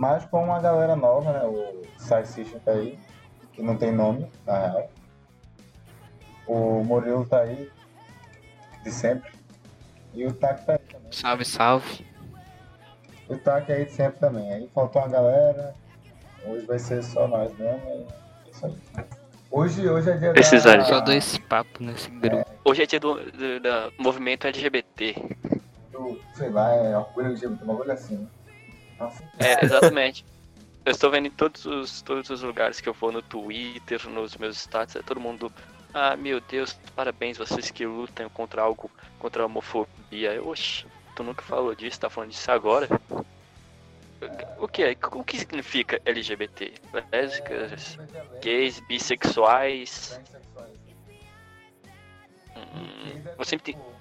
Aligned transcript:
Mas 0.00 0.24
com 0.24 0.42
uma 0.42 0.58
galera 0.58 0.96
nova, 0.96 1.30
né? 1.30 1.44
O 1.44 1.82
Sai 1.98 2.24
System 2.24 2.58
tá 2.60 2.70
aí, 2.70 2.98
que 3.52 3.60
não 3.60 3.76
tem 3.76 3.92
nome, 3.92 4.26
na 4.46 4.58
real. 4.58 4.90
O 6.46 6.82
Murilo 6.82 7.26
tá 7.26 7.40
aí, 7.42 7.70
de 8.82 8.90
sempre. 8.90 9.30
E 10.14 10.24
o 10.24 10.32
Tac 10.32 10.64
tá 10.64 10.72
aí 10.72 10.78
também. 10.78 11.12
Salve, 11.12 11.44
salve. 11.44 12.06
O 13.28 13.36
Tac 13.36 13.70
aí 13.70 13.84
de 13.84 13.92
sempre 13.92 14.18
também. 14.18 14.50
Aí 14.50 14.70
faltou 14.74 15.02
uma 15.02 15.08
galera. 15.08 15.74
Hoje 16.46 16.64
vai 16.64 16.78
ser 16.78 17.04
só 17.04 17.28
nós 17.28 17.54
mesmo. 17.58 17.82
e 17.86 18.48
é 18.48 18.50
isso 18.50 18.64
aí. 18.64 18.74
Hoje, 19.50 19.86
hoje 19.86 20.10
é 20.12 20.16
dia 20.16 20.32
Precisaria. 20.32 20.82
da... 20.82 20.88
Só 20.88 21.00
dois 21.00 21.36
papos 21.36 21.86
nesse 21.86 22.08
grupo. 22.08 22.50
Hoje 22.64 22.84
é 22.84 22.86
dia 22.86 23.00
do, 23.00 23.16
do, 23.16 23.60
do 23.60 23.92
movimento 23.98 24.46
LGBT. 24.46 25.14
do, 25.92 26.18
sei 26.32 26.48
lá, 26.48 26.72
é 26.72 26.96
orgulho 26.96 27.26
LGBT, 27.26 27.64
uma 27.64 27.76
coisa 27.76 27.92
assim. 27.92 28.16
né? 28.16 28.26
É, 29.38 29.64
exatamente. 29.64 30.24
Eu 30.84 30.92
estou 30.92 31.10
vendo 31.10 31.26
em 31.26 31.30
todos 31.30 31.66
os, 31.66 32.02
todos 32.02 32.30
os 32.30 32.42
lugares 32.42 32.80
que 32.80 32.88
eu 32.88 32.94
vou, 32.94 33.12
no 33.12 33.22
Twitter, 33.22 34.08
nos 34.08 34.36
meus 34.36 34.56
status, 34.56 34.96
é 34.96 35.02
todo 35.02 35.20
mundo. 35.20 35.52
Ah, 35.92 36.16
meu 36.16 36.40
Deus, 36.40 36.78
parabéns, 36.94 37.36
vocês 37.36 37.70
que 37.70 37.84
lutam 37.84 38.28
contra 38.30 38.62
algo, 38.62 38.90
contra 39.18 39.42
a 39.42 39.46
homofobia. 39.46 40.32
Eu, 40.32 40.48
Oxi, 40.48 40.86
tu 41.14 41.22
nunca 41.22 41.42
falou 41.42 41.74
disso, 41.74 42.00
tá 42.00 42.08
falando 42.08 42.30
disso 42.30 42.50
agora? 42.50 42.88
O 44.58 44.68
que 44.68 44.82
é? 44.82 44.96
O 45.12 45.24
que 45.24 45.38
significa 45.38 46.00
LGBT? 46.04 46.74
Lésbicas, 47.10 47.98
gays, 48.42 48.80
bissexuais? 48.80 50.20
Hum, 52.56 53.22
Gays 53.24 53.38
eu 53.38 53.44
sempre 53.44 53.72
tipo 53.72 53.82
resto. 53.82 53.99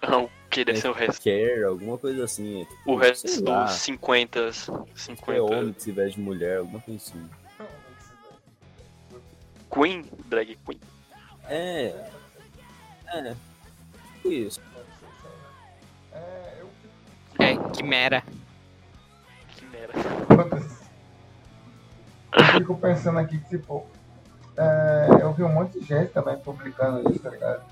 Tenho. 0.00 0.24
O 0.24 0.30
que 0.50 0.64
deve 0.64 0.80
ser 0.80 0.88
o 0.88 0.92
resto? 0.92 1.22
Care, 1.22 1.64
alguma 1.64 1.98
coisa 1.98 2.24
assim. 2.24 2.62
é 2.62 2.64
tipo, 2.64 2.92
O 2.92 2.96
resto 2.96 3.26
dos 3.42 3.70
50, 3.72 4.38
É 4.40 4.52
50. 4.94 5.42
homem 5.42 5.72
que 5.74 5.82
se 5.82 5.92
veste 5.92 6.16
de 6.16 6.22
mulher, 6.22 6.58
alguma 6.58 6.80
coisa 6.80 6.98
assim. 6.98 7.28
Queen, 9.70 10.04
drag 10.26 10.58
queen. 10.66 10.80
É. 11.48 11.94
É. 13.08 13.34
Isso. 14.24 14.60
É, 16.12 16.54
eu 16.60 16.70
É, 17.38 17.56
quimera. 17.72 18.22
Que 19.56 19.64
merda. 19.66 19.92
Eu 22.32 22.44
fico 22.60 22.76
pensando 22.78 23.18
aqui 23.18 23.38
que, 23.38 23.48
tipo, 23.58 23.86
é, 24.56 25.08
eu 25.22 25.32
vi 25.32 25.42
um 25.42 25.52
monte 25.52 25.78
de 25.78 25.86
gente 25.86 26.12
também 26.12 26.36
publicando 26.38 27.10
isso, 27.10 27.20
tá 27.20 27.30
ligado? 27.30 27.62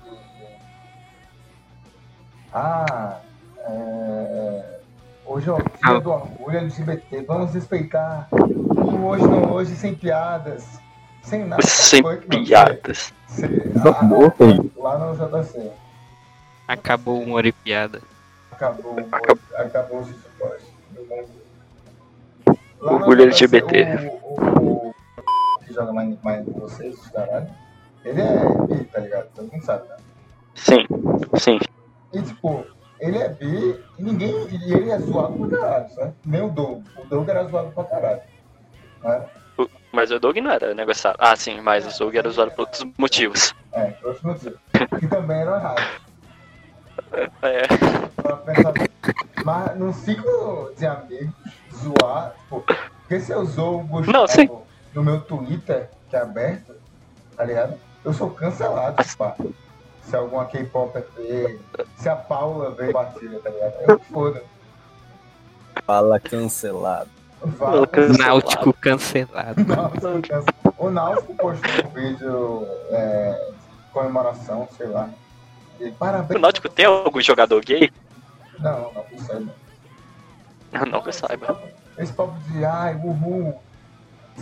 Ah, 2.53 3.19
é, 3.59 4.79
hoje 5.25 5.49
é 5.49 5.53
o 5.53 5.57
dia 5.57 5.99
do 5.99 6.11
orgulho 6.11 6.57
LGBT, 6.57 7.21
vamos 7.23 7.53
respeitar 7.53 8.27
o 8.31 9.05
hoje 9.05 9.23
não 9.23 9.51
hoje 9.51 9.75
sem 9.75 9.93
piadas, 9.93 10.79
sem 11.21 11.45
nada. 11.45 11.61
Sem 11.61 12.01
Foi 12.01 12.17
piadas. 12.17 13.13
Tá 13.83 13.99
Ah, 13.99 14.81
lá 14.81 14.97
no 14.97 15.15
JC. 15.43 15.71
Acabou 16.67 17.19
o 17.19 17.23
humor 17.23 17.45
e 17.45 17.51
piada. 17.51 18.01
Acabou, 18.51 18.95
Acabou. 19.11 19.39
acabou 19.55 19.99
os 19.99 20.09
no 22.79 22.91
Orgulho 22.93 23.23
LGBT. 23.23 24.09
O, 24.23 24.41
o, 24.41 24.89
o 24.89 24.93
que 25.65 25.73
joga 25.73 25.91
mais, 25.93 26.15
mais 26.23 26.45
com 26.45 26.59
vocês, 26.59 26.95
os 26.97 27.07
caralho, 27.09 27.47
ele 28.05 28.21
é 28.21 28.65
bi, 28.67 28.83
tá 28.85 28.99
ligado? 28.99 29.27
Todo 29.35 29.51
mundo 29.51 29.63
sabe, 29.63 29.87
né? 29.89 29.95
Sim, 30.55 30.85
sim. 31.37 31.59
E 32.13 32.21
tipo, 32.21 32.65
ele 32.99 33.17
é 33.17 33.29
bi 33.29 33.83
e 33.97 34.03
ninguém. 34.03 34.47
E 34.49 34.73
ele 34.73 34.89
é 34.91 34.99
zoado 34.99 35.47
pra 35.47 35.57
caralho, 35.57 35.89
sabe? 35.93 36.13
Nem 36.25 36.41
o 36.41 36.49
Doug. 36.49 36.83
O 36.97 37.05
Doug 37.05 37.27
era 37.29 37.43
zoado 37.45 37.71
pra 37.71 37.83
caralho. 37.83 38.21
Né? 39.03 39.25
Mas 39.91 40.11
o 40.11 40.19
Doug 40.19 40.37
não 40.37 40.51
era 40.51 40.73
negociado. 40.73 41.15
Ah, 41.19 41.35
sim, 41.35 41.59
mas 41.61 41.95
o 41.95 41.99
Doug 41.99 42.15
era 42.15 42.27
usado 42.27 42.51
por 42.51 42.61
outros 42.61 42.85
motivos. 42.97 43.55
É, 43.71 43.85
por 43.91 44.09
outros 44.09 44.23
motivos. 44.23 44.59
Que 44.99 45.07
também 45.07 45.41
eram 45.41 45.55
errados. 45.55 45.83
É. 47.41 47.61
Mas 49.45 49.77
num 49.77 49.93
ciclo 49.93 50.73
de 50.77 50.85
amigos, 50.85 51.33
zoar, 51.73 52.33
tipo, 52.41 52.61
porque 52.61 53.19
se 53.21 53.31
eu 53.31 53.45
zoo 53.45 53.79
o 53.79 53.83
Gustavo 53.83 54.11
Não, 54.11 54.27
sim. 54.27 54.49
no 54.93 55.03
meu 55.03 55.21
Twitter, 55.21 55.89
que 56.09 56.15
é 56.15 56.19
aberto, 56.19 56.75
tá 57.35 57.45
ligado? 57.45 57.79
Eu 58.03 58.13
sou 58.13 58.29
cancelado, 58.31 58.97
pá. 59.17 59.35
Se 60.07 60.15
alguma 60.15 60.45
K-pop 60.45 60.93
ver, 61.17 61.59
se 61.97 62.07
a 62.07 62.15
Paula 62.15 62.71
ver 62.71 62.93
batida, 62.93 63.39
tá 63.39 63.49
ligado? 63.49 63.73
Eu 63.87 63.99
foda. 63.99 64.41
Fala 65.85 66.17
cancelado. 66.19 67.09
Vai, 67.41 67.85
Cancelado. 67.87 68.17
Náutico 68.17 68.73
cancelado. 68.73 69.65
Náutico 69.65 69.99
cancelado. 70.01 70.53
O 70.77 70.89
Náutico 70.89 71.35
postou 71.35 71.85
um 71.85 71.89
vídeo 71.89 72.67
é, 72.89 73.51
de 73.85 73.91
comemoração, 73.91 74.67
sei 74.77 74.87
lá. 74.87 75.09
E 75.79 75.91
parabéns. 75.91 76.39
O 76.39 76.41
Náutico 76.41 76.69
tem 76.69 76.85
algum 76.85 77.21
jogador 77.21 77.63
gay? 77.63 77.91
Não, 78.59 78.91
não, 78.93 79.05
isso 79.11 79.31
aí 79.31 79.39
não. 80.71 80.85
Não 80.85 81.01
que 81.01 81.09
eu 81.09 81.13
saiba. 81.13 81.61
Esse 81.97 82.13
papo 82.13 82.37
de 82.49 82.63
ai, 82.63 82.95
uhul, 82.95 83.59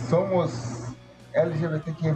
somos 0.08 0.94
LGBTQ+, 1.34 2.14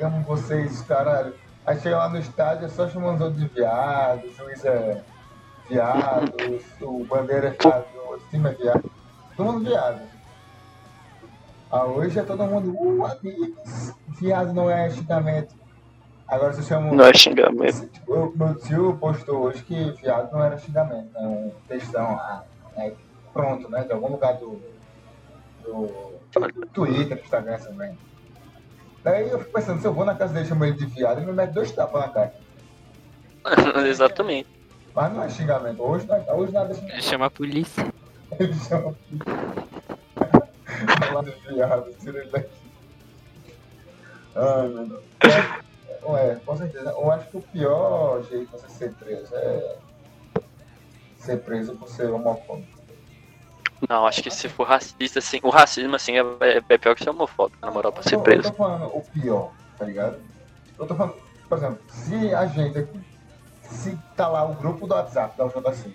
amo 0.00 0.22
vocês, 0.24 0.82
caralho. 0.82 1.34
Aí 1.66 1.78
chega 1.80 1.96
lá 1.96 2.08
no 2.08 2.18
estádio, 2.18 2.66
é 2.66 2.68
só 2.68 2.88
chamando 2.88 3.16
os 3.16 3.20
outros 3.20 3.40
de 3.40 3.48
viado, 3.48 4.24
o 4.26 4.32
juiz 4.34 4.64
é 4.64 5.00
viado, 5.68 6.32
o 6.80 7.04
bandeira 7.04 7.48
é 7.48 7.50
viado, 7.50 7.84
o 7.96 8.18
time 8.30 8.48
é 8.50 8.52
viado. 8.52 8.90
Todo 9.36 9.52
mundo 9.52 9.64
viado. 9.68 10.00
Ah, 11.70 11.84
hoje 11.84 12.18
é 12.18 12.22
todo 12.22 12.44
mundo, 12.44 12.74
uh, 12.76 13.06
amigos, 13.06 13.94
viado 14.20 14.52
não 14.52 14.68
é 14.70 14.90
xingamento. 14.90 15.54
Agora 16.28 16.52
você 16.52 16.62
chama... 16.62 16.92
Não 16.92 17.04
é 17.04 17.14
xingamento. 17.14 17.86
Tipo, 17.88 18.14
eu- 18.14 18.32
meu 18.34 18.54
tio 18.56 18.96
postou 18.98 19.42
hoje 19.42 19.62
que 19.62 19.90
viado 20.02 20.32
não 20.32 20.42
era 20.42 20.58
xingamento, 20.58 21.12
né? 21.12 21.20
Um 21.20 21.52
textão 21.68 22.16
lá, 22.16 22.44
né? 22.76 22.92
pronto, 23.32 23.70
né? 23.70 23.84
De 23.84 23.92
algum 23.92 24.08
lugar 24.12 24.34
do, 24.34 24.60
do, 25.62 25.86
do 26.32 26.66
Twitter, 26.72 27.18
Instagram 27.22 27.58
também. 27.58 27.96
Daí 29.02 29.28
eu 29.30 29.38
fico 29.38 29.52
pensando, 29.52 29.80
se 29.80 29.86
eu 29.86 29.92
vou 29.92 30.04
na 30.04 30.14
casa 30.14 30.32
dele 30.32 30.46
e 30.46 30.48
chamo 30.48 30.64
ele 30.64 30.76
de 30.76 30.86
viado, 30.86 31.18
ele 31.18 31.26
me 31.26 31.32
mete 31.32 31.50
dois 31.52 31.72
tapas 31.72 32.02
na 32.02 32.08
cara. 32.08 32.34
Exatamente. 33.88 34.48
Mas 34.94 35.12
não 35.12 35.22
é 35.22 35.28
xingamento. 35.28 35.82
Hoje, 35.82 36.06
não- 36.06 36.36
hoje 36.38 36.52
nada 36.52 36.70
é 36.70 36.74
xingamento. 36.74 36.94
Ele 36.94 37.02
chama 37.02 37.26
a 37.26 37.30
polícia. 37.30 37.92
Ele 38.38 38.54
chama. 38.54 38.94
Falar 41.06 41.22
de 41.24 41.30
viado, 41.52 41.92
tira 42.00 42.18
ele 42.20 42.30
daqui. 42.30 42.48
Ai, 44.34 44.68
meu 44.68 44.86
Deus. 44.86 45.02
É, 45.22 46.30
é, 46.30 46.34
com 46.44 46.56
certeza. 46.56 46.90
Eu 46.90 47.12
acho 47.12 47.28
que 47.28 47.36
o 47.36 47.42
pior 47.42 48.22
jeito 48.24 48.46
de 48.46 48.52
você 48.52 48.68
ser 48.70 48.92
preso 48.94 49.34
é 49.36 49.76
ser 51.18 51.36
preso 51.42 51.76
por 51.76 51.88
ser 51.88 52.10
homofóbico. 52.10 52.71
Não, 53.88 54.06
acho 54.06 54.22
que 54.22 54.30
se 54.30 54.48
for 54.48 54.66
racista, 54.66 55.18
assim, 55.18 55.40
o 55.42 55.50
racismo, 55.50 55.96
assim, 55.96 56.12
é, 56.18 56.24
é 56.68 56.78
pior 56.78 56.94
que 56.94 57.02
ser 57.02 57.10
homofóbico, 57.10 57.58
na 57.60 57.70
moral, 57.70 57.92
pra 57.92 58.02
ser 58.02 58.14
Eu 58.14 58.20
preso. 58.20 58.48
Eu 58.48 58.50
tô 58.50 58.56
falando 58.56 58.84
o 58.86 59.00
pior, 59.00 59.50
tá 59.78 59.84
ligado? 59.84 60.16
Eu 60.78 60.86
tô 60.86 60.94
falando, 60.94 61.14
por 61.48 61.58
exemplo, 61.58 61.78
se 61.88 62.34
a 62.34 62.46
gente 62.46 62.78
aqui, 62.78 63.00
se 63.62 63.98
tá 64.16 64.28
lá 64.28 64.44
o 64.44 64.54
grupo 64.54 64.86
do 64.86 64.94
WhatsApp 64.94 65.36
da 65.36 65.46
UJC, 65.46 65.92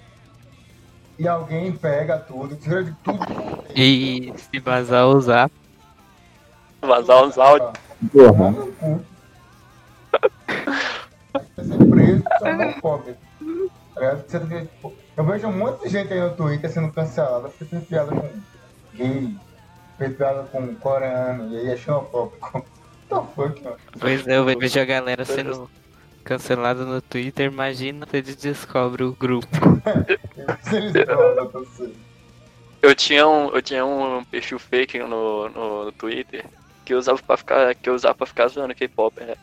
e 1.18 1.28
alguém 1.28 1.72
pega 1.72 2.20
tudo, 2.20 2.56
tira 2.56 2.84
de 2.84 2.92
tudo. 3.04 3.26
E 3.76 4.34
se 4.38 4.60
vazar 4.60 5.08
usar, 5.08 5.50
Vazar 6.82 7.24
os 7.24 7.38
áudios. 7.38 7.72
Cu. 8.12 9.06
Vai 11.34 11.66
ser 11.66 11.90
preso 11.90 12.24
homofóbico. 12.42 13.27
Tá 14.00 14.40
que, 14.40 14.62
tipo, 14.62 14.94
Eu 15.16 15.24
vejo 15.26 15.48
um 15.48 15.58
monte 15.58 15.84
de 15.84 15.90
gente 15.90 16.14
aí 16.14 16.20
no 16.20 16.36
Twitter 16.36 16.70
sendo 16.70 16.92
cancelada 16.92 17.50
porque 17.50 17.66
fez 17.66 17.84
piada 17.86 18.12
com 18.12 18.30
gay, 18.94 19.36
fez 19.98 20.16
piada 20.16 20.44
com 20.52 20.76
coreano, 20.76 21.54
e 21.54 21.58
aí 21.58 21.70
é 21.72 21.78
xenofóbico. 21.78 22.54
What 22.54 22.68
the 23.10 23.34
fuck, 23.36 23.64
mano? 23.64 23.78
pois 24.00 24.28
é, 24.28 24.38
eu 24.38 24.46
vejo 24.46 24.80
a 24.80 24.86
galera 24.86 25.26
sendo 25.26 25.70
cancelada 26.24 26.84
no 26.84 27.02
Twitter, 27.02 27.52
imagina 27.52 28.06
se 28.06 28.18
eles 28.18 28.36
descobrem 28.36 29.08
o 29.08 29.14
grupo. 29.14 29.48
Se 30.64 30.76
eles 30.78 30.92
pra 31.06 31.46
você. 31.46 31.94
Eu 32.82 32.94
tinha 32.94 33.28
um, 33.28 33.50
eu 33.50 33.62
tinha 33.62 33.86
um 33.86 34.24
perfil 34.26 34.60
fake 34.60 35.00
no, 35.00 35.50
no, 35.50 35.86
no 35.86 35.92
Twitter 35.92 36.46
que 36.86 36.94
eu 36.94 37.00
usava 37.00 37.22
pra 37.22 37.36
ficar, 37.36 37.76
que 37.76 37.90
eu 37.90 37.96
usava 37.96 38.16
pra 38.16 38.26
ficar 38.26 38.48
zoando 38.48 38.74
K-pop, 38.74 39.20
né? 39.20 39.36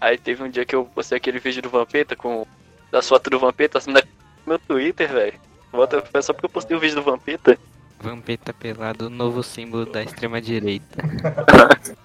Aí 0.00 0.16
teve 0.16 0.44
um 0.44 0.48
dia 0.48 0.64
que 0.64 0.76
eu 0.76 0.84
postei 0.84 1.18
aquele 1.18 1.40
vídeo 1.40 1.60
do 1.60 1.68
Vampeta 1.68 2.14
com 2.14 2.46
da 2.90 3.02
foto 3.02 3.30
do 3.30 3.38
Vampeta 3.38 3.78
assim, 3.78 3.92
no 3.92 4.00
meu 4.46 4.58
Twitter, 4.58 5.12
velho. 5.12 5.34
Bota 5.70 6.02
foi 6.02 6.22
só 6.22 6.32
porque 6.32 6.46
eu 6.46 6.50
postei 6.50 6.76
o 6.76 6.80
vídeo 6.80 6.96
do 6.96 7.02
Vampeta. 7.02 7.58
Vampeta 8.00 8.52
pelado, 8.52 9.06
o 9.06 9.10
novo 9.10 9.42
símbolo 9.42 9.84
da 9.84 10.02
extrema 10.02 10.40
direita. 10.40 11.02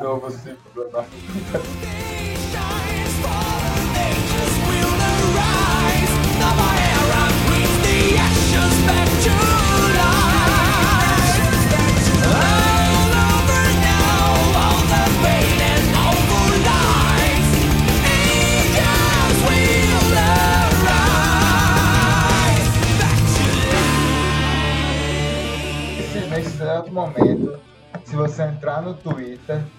Novo 0.00 0.30
ciclo 0.30 0.84
do 0.90 0.90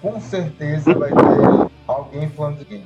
com 0.04 0.20
certeza 0.20 0.94
vai 0.94 1.10
ter 1.10 1.72
alguém 1.88 2.30
falando 2.30 2.60
de 2.60 2.66
game. 2.66 2.86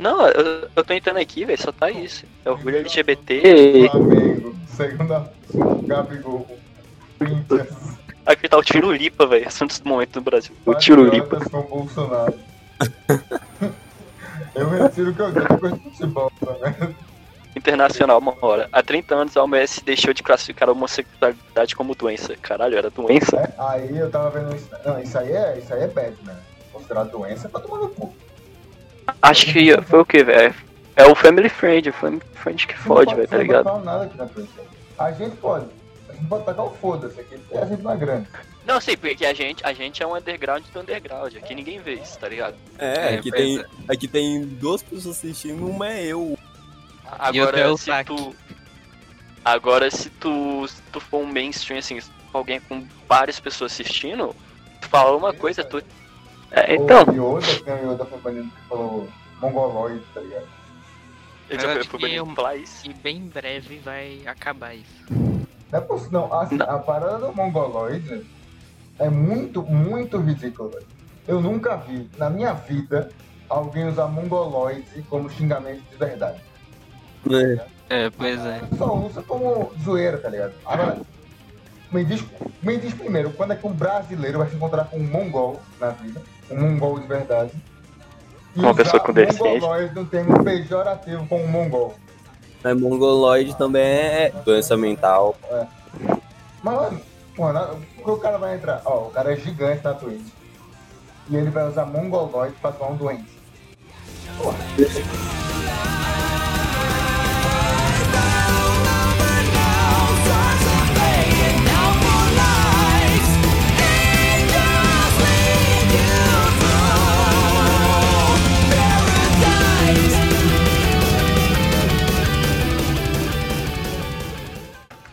Não, 0.00 0.26
eu, 0.28 0.68
eu 0.74 0.84
tô 0.84 0.94
entrando 0.94 1.18
aqui, 1.18 1.44
velho, 1.44 1.60
só 1.60 1.72
tá 1.72 1.90
isso. 1.90 2.24
É 2.44 2.50
orgulho 2.50 2.78
LGBT. 2.78 3.88
Flamengo, 3.90 4.56
segundo 4.68 5.12
a 5.12 5.28
Gabigol, 5.86 6.46
Corinthians, 7.18 7.96
Aqui 8.24 8.48
tá 8.48 8.56
o 8.56 8.62
Tiro 8.62 8.92
Lipa, 8.92 9.26
velho. 9.26 9.46
Assuntos 9.46 9.78
do 9.78 9.88
momento 9.88 10.16
no 10.16 10.22
Brasil. 10.22 10.54
O 10.64 10.74
Tiro 10.74 11.04
Lipa. 11.04 11.38
patriotas 11.38 11.48
com 11.48 11.62
Bolsonaro. 11.62 12.34
Eu 14.54 14.70
retiro 14.70 15.10
o 15.10 15.14
que 15.14 15.20
eu 15.20 15.32
depois 15.32 15.72
do 15.74 15.78
futebol, 15.78 16.32
né? 16.62 16.94
Internacional, 17.56 18.18
uma 18.18 18.34
hora. 18.42 18.68
Há 18.70 18.82
30 18.82 19.14
anos 19.14 19.36
a 19.36 19.42
OMS 19.42 19.82
deixou 19.82 20.12
de 20.12 20.22
classificar 20.22 20.68
a 20.68 20.72
homossexualidade 20.72 21.74
como 21.74 21.94
doença. 21.94 22.36
Caralho, 22.42 22.76
era 22.76 22.90
doença? 22.90 23.36
É, 23.38 23.52
Aí 23.58 23.96
eu 23.96 24.10
tava 24.10 24.28
vendo 24.30 24.54
isso. 24.54 24.68
Não, 24.84 25.00
isso 25.00 25.18
aí 25.18 25.32
é, 25.32 25.58
isso 25.58 25.72
aí 25.72 25.82
é 25.84 25.86
bad, 25.88 26.14
né? 26.24 26.36
Considerado 26.72 27.10
doença 27.10 27.48
pra 27.48 27.60
tomar 27.60 27.78
no 27.78 27.88
cu. 27.88 28.14
Acho 29.22 29.46
que 29.52 29.80
foi 29.82 30.00
o 30.00 30.04
que, 30.04 30.22
velho? 30.22 30.54
É 30.94 31.06
o 31.06 31.14
Family 31.14 31.48
Friend, 31.48 31.88
o 31.88 31.92
Family 31.92 32.22
Friend 32.34 32.66
que 32.66 32.74
Não 32.74 32.82
fode, 32.82 33.14
velho, 33.14 33.28
tá 33.28 33.36
não 33.36 33.42
ligado? 33.42 33.64
falar 33.64 33.82
nada 33.84 34.04
aqui 34.04 34.16
na 34.18 34.26
frente. 34.28 34.50
A 34.98 35.12
gente 35.12 35.36
pode. 35.36 35.66
A 36.08 36.12
gente 36.12 36.26
pode 36.26 36.44
tacar 36.44 36.64
o 36.66 36.70
foda-se 36.70 37.20
aqui, 37.20 37.36
porque 37.38 37.58
a 37.58 37.66
gente 37.66 37.82
não 37.82 37.92
é 37.92 37.96
grande. 37.96 38.26
Não, 38.66 38.80
sei, 38.80 38.96
porque 38.96 39.24
a 39.24 39.32
gente, 39.32 39.64
a 39.64 39.72
gente 39.72 40.02
é 40.02 40.06
um 40.06 40.16
underground 40.16 40.64
do 40.72 40.80
underground. 40.80 41.36
Aqui 41.36 41.54
ninguém 41.54 41.78
vê 41.78 41.94
isso, 41.94 42.18
tá 42.18 42.28
ligado? 42.28 42.56
É, 42.78 43.14
É, 43.14 43.14
aqui, 43.18 43.30
pois 43.30 43.42
tem, 43.42 43.58
é. 43.60 43.64
aqui 43.92 44.08
tem 44.08 44.44
duas 44.44 44.82
pessoas 44.82 45.18
assistindo, 45.18 45.66
uma 45.68 45.92
é 45.92 46.04
eu. 46.06 46.35
Agora, 47.18 47.72
o 47.72 47.78
se 47.78 47.90
tu. 48.04 48.34
Agora, 49.44 49.90
se 49.90 50.10
tu, 50.10 50.66
se 50.66 50.82
tu 50.92 51.00
for 51.00 51.18
um 51.18 51.26
mainstream, 51.26 51.78
assim, 51.78 51.98
alguém 52.32 52.60
com 52.60 52.86
várias 53.08 53.38
pessoas 53.38 53.72
assistindo, 53.72 54.34
tu 54.80 54.88
fala 54.88 55.16
uma 55.16 55.32
coisa, 55.32 55.62
tu. 55.64 55.82
É, 56.50 56.74
então, 56.74 57.04
O 57.04 57.38
Yoda, 57.38 57.64
tem 57.64 57.74
o 57.74 57.92
Yoda 57.92 58.04
foi 58.04 58.32
que 58.32 58.50
falou 58.68 59.08
mongoloide, 59.40 60.04
tá 60.14 60.20
ligado? 60.20 60.46
eu 61.48 61.56
Eu 61.56 61.60
já 61.60 61.72
acho 61.72 61.88
fui 61.88 61.98
que 61.98 62.06
banido 62.06 62.42
eu-. 62.42 62.64
E 62.84 62.94
bem 62.94 63.16
em 63.18 63.28
breve 63.28 63.78
vai 63.78 64.22
acabar 64.26 64.74
isso. 64.74 65.04
Não 65.10 65.78
é 65.78 65.80
possível, 65.80 66.20
não. 66.20 66.40
Assim, 66.40 66.56
Não. 66.56 66.70
A 66.70 66.78
parada 66.78 67.18
do 67.18 67.32
mongoloide 67.34 68.26
é 68.98 69.08
muito, 69.08 69.62
muito 69.62 70.18
ridícula. 70.18 70.80
Eu 71.26 71.40
nunca 71.40 71.76
vi, 71.76 72.08
na 72.16 72.30
minha 72.30 72.52
vida, 72.52 73.10
alguém 73.48 73.88
usar 73.88 74.06
mongoloide 74.06 75.02
como 75.08 75.28
xingamento 75.28 75.82
de 75.90 75.96
verdade. 75.96 76.40
É, 77.88 78.10
pois 78.10 78.44
é. 78.44 78.60
Só 78.76 78.94
usa 78.96 79.22
como 79.22 79.72
zoeira, 79.82 80.18
tá 80.18 80.28
ligado? 80.28 80.52
Agora, 80.64 80.98
me 81.92 82.04
diz, 82.04 82.24
me 82.62 82.76
diz 82.78 82.92
primeiro, 82.94 83.30
quando 83.30 83.52
é 83.52 83.56
que 83.56 83.66
um 83.66 83.72
brasileiro 83.72 84.38
vai 84.38 84.48
se 84.48 84.56
encontrar 84.56 84.84
com 84.86 84.98
um 84.98 85.04
mongol 85.04 85.60
na 85.80 85.90
vida? 85.90 86.20
Um 86.50 86.60
mongol 86.60 86.98
de 87.00 87.06
verdade. 87.06 87.52
E 88.54 88.58
Uma 88.60 88.74
pessoa 88.74 89.00
com 89.02 89.12
deficiência. 89.12 89.52
mongoloide 89.60 89.94
no 89.94 90.04
termo 90.06 90.42
pejorativo 90.42 91.26
como 91.28 91.46
mongol. 91.46 91.94
Mas 92.64 92.80
mongoloide 92.80 93.56
também 93.56 93.82
é 93.82 94.32
doença 94.44 94.76
mental. 94.76 95.36
Mas, 96.62 96.74
mano, 96.74 97.00
mano, 97.38 97.82
o 98.04 98.16
cara 98.16 98.38
vai 98.38 98.56
entrar, 98.56 98.82
ó, 98.84 99.06
o 99.06 99.10
cara 99.10 99.32
é 99.32 99.36
gigante 99.36 99.84
na 99.84 99.94
Twitch. 99.94 100.26
E 101.28 101.36
ele 101.36 101.50
vai 101.50 101.68
usar 101.68 101.84
mongoloide 101.86 102.54
pra 102.60 102.70
zoar 102.70 102.92
um 102.92 102.96
doente. 102.96 103.26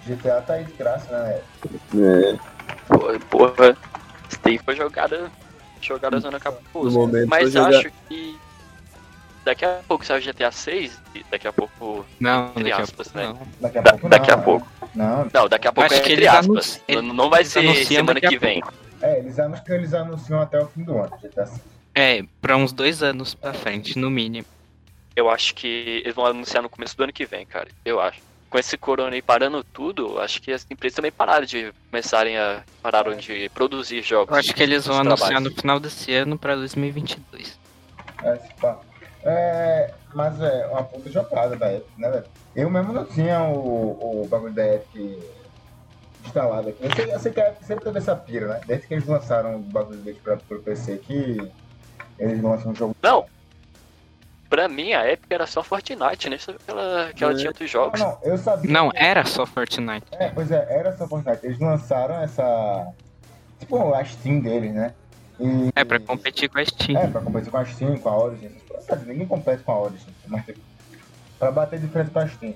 GTA 0.06 0.42
tá 0.42 0.54
aí 0.54 0.64
de 0.66 0.74
graça, 0.74 1.12
né? 1.18 1.42
É. 1.96 2.38
Porra, 2.88 3.20
porra, 3.30 3.78
isso 4.30 4.40
daí 4.44 4.58
foi 4.58 4.76
jogada. 4.76 5.32
Jogada 5.82 6.20
zona 6.20 6.40
momento 6.92 7.28
Mas 7.30 7.42
foi 7.44 7.52
jogar- 7.52 7.80
acho 7.80 7.92
que. 8.08 8.38
Daqui 9.44 9.66
a 9.66 9.82
pouco 9.86 10.06
sai 10.06 10.20
o 10.20 10.22
GTA 10.22 10.50
6, 10.52 10.98
e 11.14 11.26
daqui 11.30 11.46
a 11.48 11.52
pouco. 11.52 12.06
Não, 12.20 12.48
Entre 12.52 12.64
daqui 12.64 12.72
a 12.72 12.78
aspas, 12.84 13.08
pouco 13.10 13.20
né? 13.20 13.26
não. 13.40 13.48
Daqui 13.60 13.78
a 13.78 13.82
Da- 13.82 13.92
pouco 13.92 14.10
daqui 14.10 14.28
não, 14.30 14.34
a 14.34 14.38
né? 14.38 14.44
pouco. 14.44 14.68
Não, 14.96 15.30
Não, 15.34 15.50
daqui 15.50 15.68
a 15.68 15.74
pouco 15.74 15.94
Acho 15.94 16.02
é 16.02 16.12
entre 16.14 16.28
aspas. 16.28 16.48
anunci- 16.88 17.02
Não, 17.14 17.30
vai 17.30 17.44
ser 17.44 17.60
anunciam 17.60 17.86
semana 17.86 18.22
que 18.22 18.38
vem. 18.38 18.64
é, 19.02 19.20
eles 19.20 19.38
anunciam 19.40 19.66
que 19.66 19.72
eles 19.74 19.94
anunciam 19.94 20.42
até 20.42 20.60
o 20.62 20.68
fim 20.68 20.84
do 20.84 20.98
ano, 20.98 21.12
GTA 21.22 21.46
6. 21.46 21.62
É, 21.94 22.24
pra 22.42 22.56
uns 22.56 22.72
dois 22.72 23.04
anos 23.04 23.34
pra 23.36 23.54
frente, 23.54 24.00
no 24.00 24.10
mínimo. 24.10 24.48
Eu 25.16 25.30
acho 25.30 25.54
que 25.54 26.02
eles 26.06 26.16
vão 26.16 26.26
anunciar 26.26 26.64
no 26.64 26.70
começo 26.70 26.96
do 26.96 27.04
ano 27.04 27.12
que 27.14 27.26
vem, 27.26 27.46
cara. 27.46 27.68
Eu 27.84 28.00
acho. 28.00 28.20
Com 28.54 28.60
esse 28.60 28.78
corona 28.78 29.16
aí 29.16 29.22
parando 29.24 29.64
tudo, 29.64 30.20
acho 30.20 30.40
que 30.40 30.52
as 30.52 30.64
empresas 30.70 30.96
também 30.96 31.12
pararam 31.12 31.44
de 31.44 31.74
começarem 31.90 32.38
a. 32.38 32.62
pararam 32.84 33.16
de 33.16 33.50
produzir 33.50 34.04
jogos. 34.04 34.32
Eu 34.32 34.40
acho 34.40 34.54
que 34.54 34.62
eles 34.62 34.86
vão 34.86 35.00
anunciar 35.00 35.30
trabalhos. 35.30 35.56
no 35.56 35.60
final 35.60 35.80
desse 35.80 36.14
ano 36.14 36.38
pra 36.38 36.56
2022. 36.56 37.58
É, 38.22 38.36
pá. 38.62 38.78
É, 39.24 39.92
mas 40.14 40.40
é 40.40 40.68
uma 40.68 40.84
puta 40.84 41.12
jogada 41.12 41.56
da 41.56 41.74
Epic, 41.74 41.98
né, 41.98 42.12
velho? 42.12 42.26
Eu 42.56 42.70
mesmo 42.70 42.94
não 42.94 43.04
tinha 43.06 43.42
o, 43.42 44.22
o 44.22 44.28
bagulho 44.28 44.54
da 44.54 44.76
Epic 44.76 45.20
instalado 46.24 46.70
aqui. 46.70 46.78
Eu 46.86 46.96
sei, 46.96 47.12
eu 47.12 47.20
sei 47.20 47.32
que 47.32 47.42
a 47.42 47.48
Epic 47.48 47.64
sempre 47.64 47.86
teve 47.86 47.98
essa 47.98 48.16
pira, 48.16 48.46
né? 48.50 48.62
Desde 48.68 48.86
que 48.86 48.94
eles 48.94 49.08
lançaram 49.08 49.56
o 49.56 49.60
bagulho 49.62 49.98
deles 49.98 50.22
pra, 50.22 50.38
pro 50.38 50.62
PC 50.62 50.98
que 51.00 51.52
eles 52.20 52.40
lançam 52.40 52.72
um 52.72 52.76
jogo. 52.76 52.96
Não! 53.02 53.26
Pra 54.54 54.68
mim, 54.68 54.94
a 54.94 55.02
época 55.04 55.34
era 55.34 55.48
só 55.48 55.64
Fortnite, 55.64 56.30
né? 56.30 56.38
Só 56.38 56.54
que 56.54 56.60
ela, 56.70 57.12
que 57.12 57.24
ela 57.24 57.34
É. 57.34 57.36
tinha 57.38 57.50
outros 57.50 57.74
Não, 57.74 57.82
jogos. 57.82 58.00
não, 58.00 58.20
eu 58.22 58.38
sabia. 58.38 58.72
Não, 58.72 58.92
que- 58.92 58.98
era 59.00 59.26
só 59.26 59.48
Fortnite. 59.48 60.06
É, 60.12 60.30
pois 60.30 60.52
é, 60.52 60.68
era 60.70 60.96
só 60.96 61.08
Fortnite. 61.08 61.40
Eles 61.44 61.58
lançaram 61.58 62.22
essa. 62.22 62.88
Tipo, 63.60 63.92
a 63.96 64.06
Steam 64.06 64.42
deles, 64.42 64.72
né? 64.72 64.94
E, 65.40 65.72
É 65.76 65.84
pra 65.84 66.00
competir 66.00 66.50
com 66.50 66.60
a 66.60 66.66
Steam. 66.66 66.96
É, 67.02 67.08
pra 67.08 67.20
competir 67.22 67.50
com 67.50 67.58
a 67.58 67.66
Steam, 67.66 67.98
com 67.98 68.10
a 68.10 68.16
Origin. 68.16 68.52
Ninguém 69.08 69.26
compete 69.26 69.64
com 69.64 69.72
a 69.72 69.80
Origin, 69.82 70.14
mas 70.28 70.44
pra 71.40 71.50
bater 71.52 71.80
de 71.80 71.88
frente 71.88 72.12
com 72.12 72.20
a 72.20 72.28
Steam. 72.28 72.54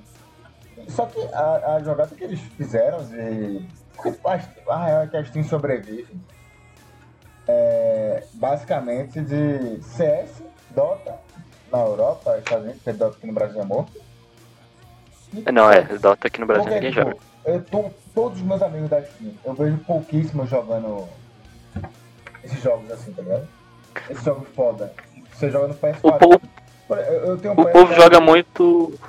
Só 0.89 1.07
que 1.07 1.19
a, 1.33 1.77
a 1.77 1.83
jogada 1.83 2.13
que 2.15 2.23
eles 2.23 2.39
fizeram 2.55 3.03
de. 3.07 3.65
a 4.69 4.85
real 4.85 5.01
é 5.01 5.07
que 5.07 5.17
a 5.17 5.25
Steam 5.25 5.43
sobrevive. 5.45 6.15
É, 7.47 8.23
basicamente 8.33 9.19
de 9.19 9.81
CS, 9.81 10.43
Dota 10.75 11.15
na 11.71 11.79
Europa, 11.79 12.37
Estados 12.37 12.63
Unidos, 12.65 12.81
porque 12.83 12.97
Dota 12.97 13.17
aqui 13.17 13.27
no 13.27 13.33
Brasil 13.33 13.61
é 13.61 13.65
morto. 13.65 13.91
E 15.33 15.51
Não, 15.51 15.69
é, 15.71 15.81
Dota 15.97 16.27
aqui 16.27 16.39
no 16.39 16.45
Brasil 16.45 16.71
ninguém 16.71 16.91
tipo, 16.91 17.03
joga. 17.03 17.17
eu 17.45 17.61
tô, 17.63 17.85
todos 18.15 18.39
os 18.39 18.45
meus 18.45 18.61
amigos 18.61 18.89
da 18.89 19.01
Steam, 19.03 19.33
eu 19.43 19.53
vejo 19.53 19.77
pouquíssimos 19.79 20.49
jogando 20.49 21.07
esses 22.43 22.61
jogos 22.61 22.89
assim, 22.91 23.11
tá 23.13 23.21
ligado? 23.21 23.47
Esses 24.09 24.23
jogos 24.23 24.47
foda. 24.55 24.93
Você 25.33 25.49
joga 25.51 25.67
no 25.67 25.73
O 25.73 25.77
PS4. 25.77 26.19
povo, 26.19 26.41
Por- 26.87 26.97
Eu, 26.99 27.25
eu 27.25 27.37
tenho 27.37 27.53
um 27.53 27.59
o 27.61 27.65
PS4 27.65 27.71
povo 27.73 27.93
joga 27.93 28.19
muito. 28.21 28.99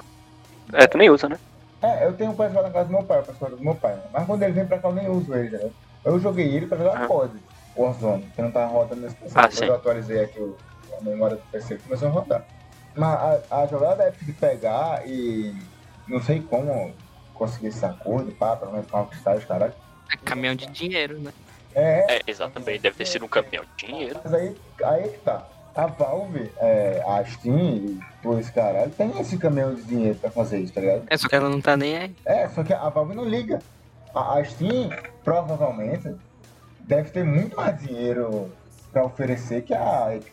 É, 0.72 0.86
tu 0.86 0.98
nem 0.98 1.08
usa, 1.10 1.28
né? 1.28 1.38
É, 1.80 2.06
eu 2.06 2.12
tenho 2.14 2.32
um 2.32 2.36
PS4 2.36 2.62
na 2.62 2.70
casa 2.70 2.84
do 2.86 2.92
meu 2.92 3.04
pai, 3.04 3.20
o 3.20 3.22
PS4 3.22 3.50
do 3.50 3.60
meu 3.62 3.74
pai. 3.76 3.94
né? 3.94 4.02
Mas 4.12 4.26
quando 4.26 4.42
ele 4.42 4.52
vem 4.52 4.66
pra 4.66 4.78
cá 4.78 4.88
eu 4.88 4.94
nem 4.94 5.08
uso 5.08 5.32
ele, 5.34 5.48
entendeu? 5.48 5.72
Eu 6.04 6.18
joguei 6.18 6.46
ele 6.48 6.66
pra 6.66 6.76
jogar 6.78 7.04
Ah. 7.04 7.06
COD, 7.06 7.38
Warzone, 7.76 8.22
que 8.34 8.42
não 8.42 8.50
tava 8.50 8.66
rodando 8.72 9.02
nesse 9.02 9.14
PC. 9.14 9.32
Ah, 9.36 9.66
eu 9.66 9.74
atualizei 9.76 10.24
aqui 10.24 10.40
o, 10.40 10.56
a 11.00 11.04
memória 11.04 11.36
do 11.36 11.42
PC 11.50 11.78
começou 11.78 12.08
a 12.08 12.10
rodar. 12.10 12.44
Mas 12.94 13.42
a, 13.50 13.62
a 13.62 13.66
jogada 13.66 14.02
é 14.04 14.10
de 14.10 14.32
pegar 14.32 15.06
e 15.06 15.54
não 16.06 16.20
sei 16.20 16.40
como 16.40 16.92
conseguir 17.34 17.68
esse 17.68 17.84
acordo, 17.84 18.32
pá, 18.32 18.56
pra 18.56 18.70
não 18.70 18.82
conquistar 18.82 19.36
os 19.36 19.44
caras. 19.44 19.72
É 20.12 20.16
caminhão 20.16 20.54
de 20.54 20.66
dinheiro, 20.66 21.18
né? 21.20 21.32
É, 21.74 22.16
É, 22.16 22.20
exatamente. 22.26 22.80
Deve 22.80 22.96
ter 22.96 23.06
sido 23.06 23.24
um 23.24 23.28
caminhão 23.28 23.64
de 23.76 23.86
dinheiro. 23.86 24.18
Mas 24.24 24.34
aí, 24.34 24.56
aí 24.84 25.08
que 25.10 25.18
tá. 25.18 25.46
A 25.74 25.86
Valve, 25.86 26.50
é, 26.56 27.04
a 27.06 27.24
Steam 27.24 27.56
e 27.56 28.00
esse 28.40 28.50
caralho, 28.50 28.90
tem 28.90 29.16
esse 29.20 29.38
caminhão 29.38 29.76
de 29.76 29.82
dinheiro 29.82 30.18
pra 30.18 30.28
fazer 30.28 30.58
isso, 30.58 30.72
tá 30.72 30.80
ligado? 30.80 31.04
É 31.08 31.16
só 31.16 31.28
que 31.28 31.36
ela 31.36 31.48
não 31.48 31.60
tá 31.60 31.76
nem 31.76 31.96
aí. 31.96 32.16
É, 32.24 32.48
só 32.48 32.64
que 32.64 32.72
a 32.74 32.88
Valve 32.88 33.14
não 33.14 33.24
liga. 33.24 33.60
A, 34.12 34.38
a 34.38 34.44
Steam, 34.44 34.90
provavelmente, 35.22 36.12
deve 36.80 37.10
ter 37.10 37.22
muito 37.22 37.54
mais 37.56 37.80
dinheiro 37.80 38.50
pra 38.92 39.04
oferecer 39.04 39.62
que 39.62 39.72
a 39.72 40.16
Epic. 40.16 40.32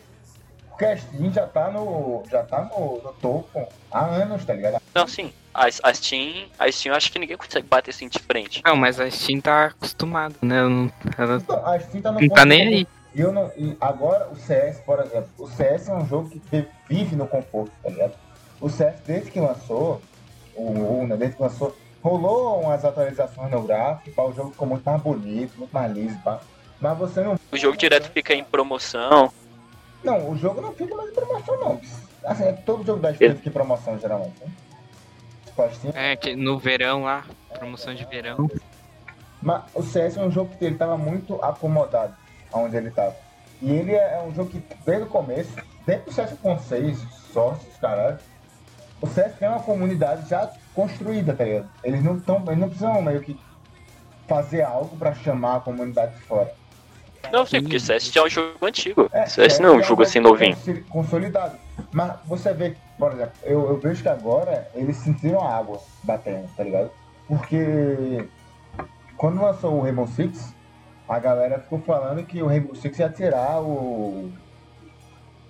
Porque 0.76 0.84
a 0.84 0.96
Steam 0.98 1.32
já 1.32 1.46
tá 1.46 1.70
no. 1.70 2.22
já 2.30 2.42
tá 2.42 2.60
no, 2.62 3.00
no 3.02 3.12
topo 3.14 3.66
há 3.90 4.04
anos, 4.04 4.44
tá 4.44 4.52
ligado? 4.52 4.76
Não, 4.94 5.08
sim. 5.08 5.32
A, 5.54 5.64
a 5.64 5.94
Steam, 5.94 6.48
a 6.58 6.70
Steam, 6.70 6.92
eu 6.92 6.96
acho 6.98 7.10
que 7.10 7.18
ninguém 7.18 7.34
consegue 7.38 7.66
bater 7.66 7.92
assim 7.92 8.08
de 8.08 8.18
frente. 8.18 8.60
Não, 8.62 8.76
mas 8.76 9.00
a 9.00 9.10
Steam 9.10 9.40
tá 9.40 9.66
acostumada, 9.68 10.34
né? 10.42 10.58
Ela 10.58 10.68
não, 10.68 10.92
ela 11.16 11.36
Então, 11.36 11.66
a 11.66 11.80
Steam 11.80 12.02
tá 12.02 12.12
no 12.12 12.20
não 12.20 12.28
tá 12.28 12.44
nem 12.44 12.60
aí. 12.62 12.88
E 13.14 13.20
eu 13.22 13.32
não. 13.32 13.50
E 13.56 13.74
agora 13.80 14.28
o 14.30 14.36
CS, 14.36 14.80
por 14.80 15.00
exemplo, 15.00 15.30
o 15.38 15.48
CS 15.48 15.88
é 15.88 15.94
um 15.94 16.06
jogo 16.06 16.28
que 16.28 16.42
vi- 16.52 16.68
vive 16.90 17.16
no 17.16 17.26
conforto, 17.26 17.72
tá 17.82 17.88
ligado? 17.88 18.12
O 18.60 18.68
CS 18.68 18.96
desde 19.06 19.30
que 19.30 19.40
lançou, 19.40 20.02
o 20.54 21.00
1, 21.00 21.06
né, 21.06 21.16
desde 21.16 21.36
que 21.38 21.42
lançou, 21.42 21.74
rolou 22.02 22.60
umas 22.60 22.84
atualizações 22.84 23.50
no 23.50 23.62
gráfico, 23.62 24.20
o 24.22 24.32
jogo 24.34 24.50
ficou 24.50 24.68
muito 24.68 24.84
mais 24.84 25.00
bonito, 25.00 25.54
muito 25.56 25.72
mais 25.72 25.90
liso, 25.90 26.18
pá. 26.22 26.38
Mas 26.78 26.98
você 26.98 27.22
não. 27.22 27.36
O 27.50 27.56
jogo 27.56 27.78
direto 27.78 28.10
fica 28.12 28.34
em 28.34 28.44
promoção. 28.44 29.32
Não, 30.02 30.30
o 30.30 30.36
jogo 30.36 30.60
não 30.60 30.72
fica 30.72 30.94
mais 30.94 31.10
em 31.10 31.14
promoção, 31.14 31.60
não. 31.60 31.80
Assim, 32.24 32.44
é 32.44 32.52
que 32.52 32.62
todo 32.62 32.84
jogo 32.84 33.00
da 33.00 33.14
Steam 33.14 33.36
fica 33.36 33.48
em 33.48 33.52
promoção, 33.52 33.98
geralmente. 33.98 34.34
Né? 34.40 34.50
Tipo. 35.46 35.96
É, 35.96 36.16
que 36.16 36.36
no 36.36 36.58
verão 36.58 37.04
lá, 37.04 37.24
promoção 37.54 37.94
de 37.94 38.04
verão. 38.04 38.48
Mas 39.40 39.62
o 39.74 39.82
CS 39.82 40.16
é 40.16 40.22
um 40.22 40.30
jogo 40.30 40.54
que 40.56 40.64
ele 40.64 40.76
tava 40.76 40.98
muito 40.98 41.42
acomodado 41.42 42.14
aonde 42.52 42.76
ele 42.76 42.90
tava. 42.90 43.16
E 43.62 43.70
ele 43.70 43.94
é 43.94 44.20
um 44.22 44.34
jogo 44.34 44.50
que, 44.50 44.62
desde 44.84 45.04
o 45.04 45.06
começo, 45.06 45.52
dentro 45.86 46.06
do 46.06 46.10
7.6, 46.10 46.96
sócios, 47.32 47.76
caralho, 47.76 48.18
o 49.00 49.06
CS 49.06 49.34
tem 49.38 49.48
uma 49.48 49.60
comunidade 49.60 50.28
já 50.28 50.50
construída, 50.74 51.34
tá 51.34 51.44
ligado? 51.44 51.70
Eles 51.82 52.02
não, 52.02 52.18
tão, 52.20 52.42
eles 52.46 52.58
não 52.58 52.68
precisam 52.68 53.00
meio 53.00 53.20
que 53.20 53.38
fazer 54.26 54.62
algo 54.62 54.96
pra 54.96 55.14
chamar 55.14 55.56
a 55.56 55.60
comunidade 55.60 56.14
de 56.16 56.22
fora. 56.22 56.52
Não, 57.32 57.44
sim, 57.46 57.60
porque 57.62 57.78
CS 57.80 58.12
já 58.12 58.20
é 58.20 58.24
um 58.24 58.28
jogo 58.28 58.66
antigo. 58.66 59.08
É, 59.12 59.26
CS 59.26 59.58
não 59.60 59.70
é 59.70 59.76
um 59.78 59.82
jogo 59.82 60.02
assim 60.02 60.20
novinho. 60.20 60.56
consi- 60.56 60.84
Consolidado. 60.88 61.56
Mas 61.92 62.12
você 62.26 62.52
vê, 62.52 62.74
por 62.98 63.12
exemplo, 63.12 63.32
eu, 63.42 63.68
eu 63.68 63.78
vejo 63.78 64.02
que 64.02 64.08
agora 64.08 64.68
eles 64.74 64.96
sentiram 64.96 65.40
a 65.40 65.56
água 65.56 65.80
batendo, 66.02 66.48
tá 66.56 66.62
ligado? 66.64 66.90
Porque 67.28 68.28
quando 69.16 69.40
lançou 69.42 69.74
o 69.78 69.82
Rainbow 69.82 70.06
Six, 70.06 70.54
a 71.08 71.18
galera 71.18 71.58
ficou 71.60 71.80
falando 71.80 72.24
que 72.24 72.42
o 72.42 72.46
Rainbow 72.46 72.74
Six 72.74 72.98
ia 72.98 73.08
tirar 73.08 73.60
o, 73.60 74.30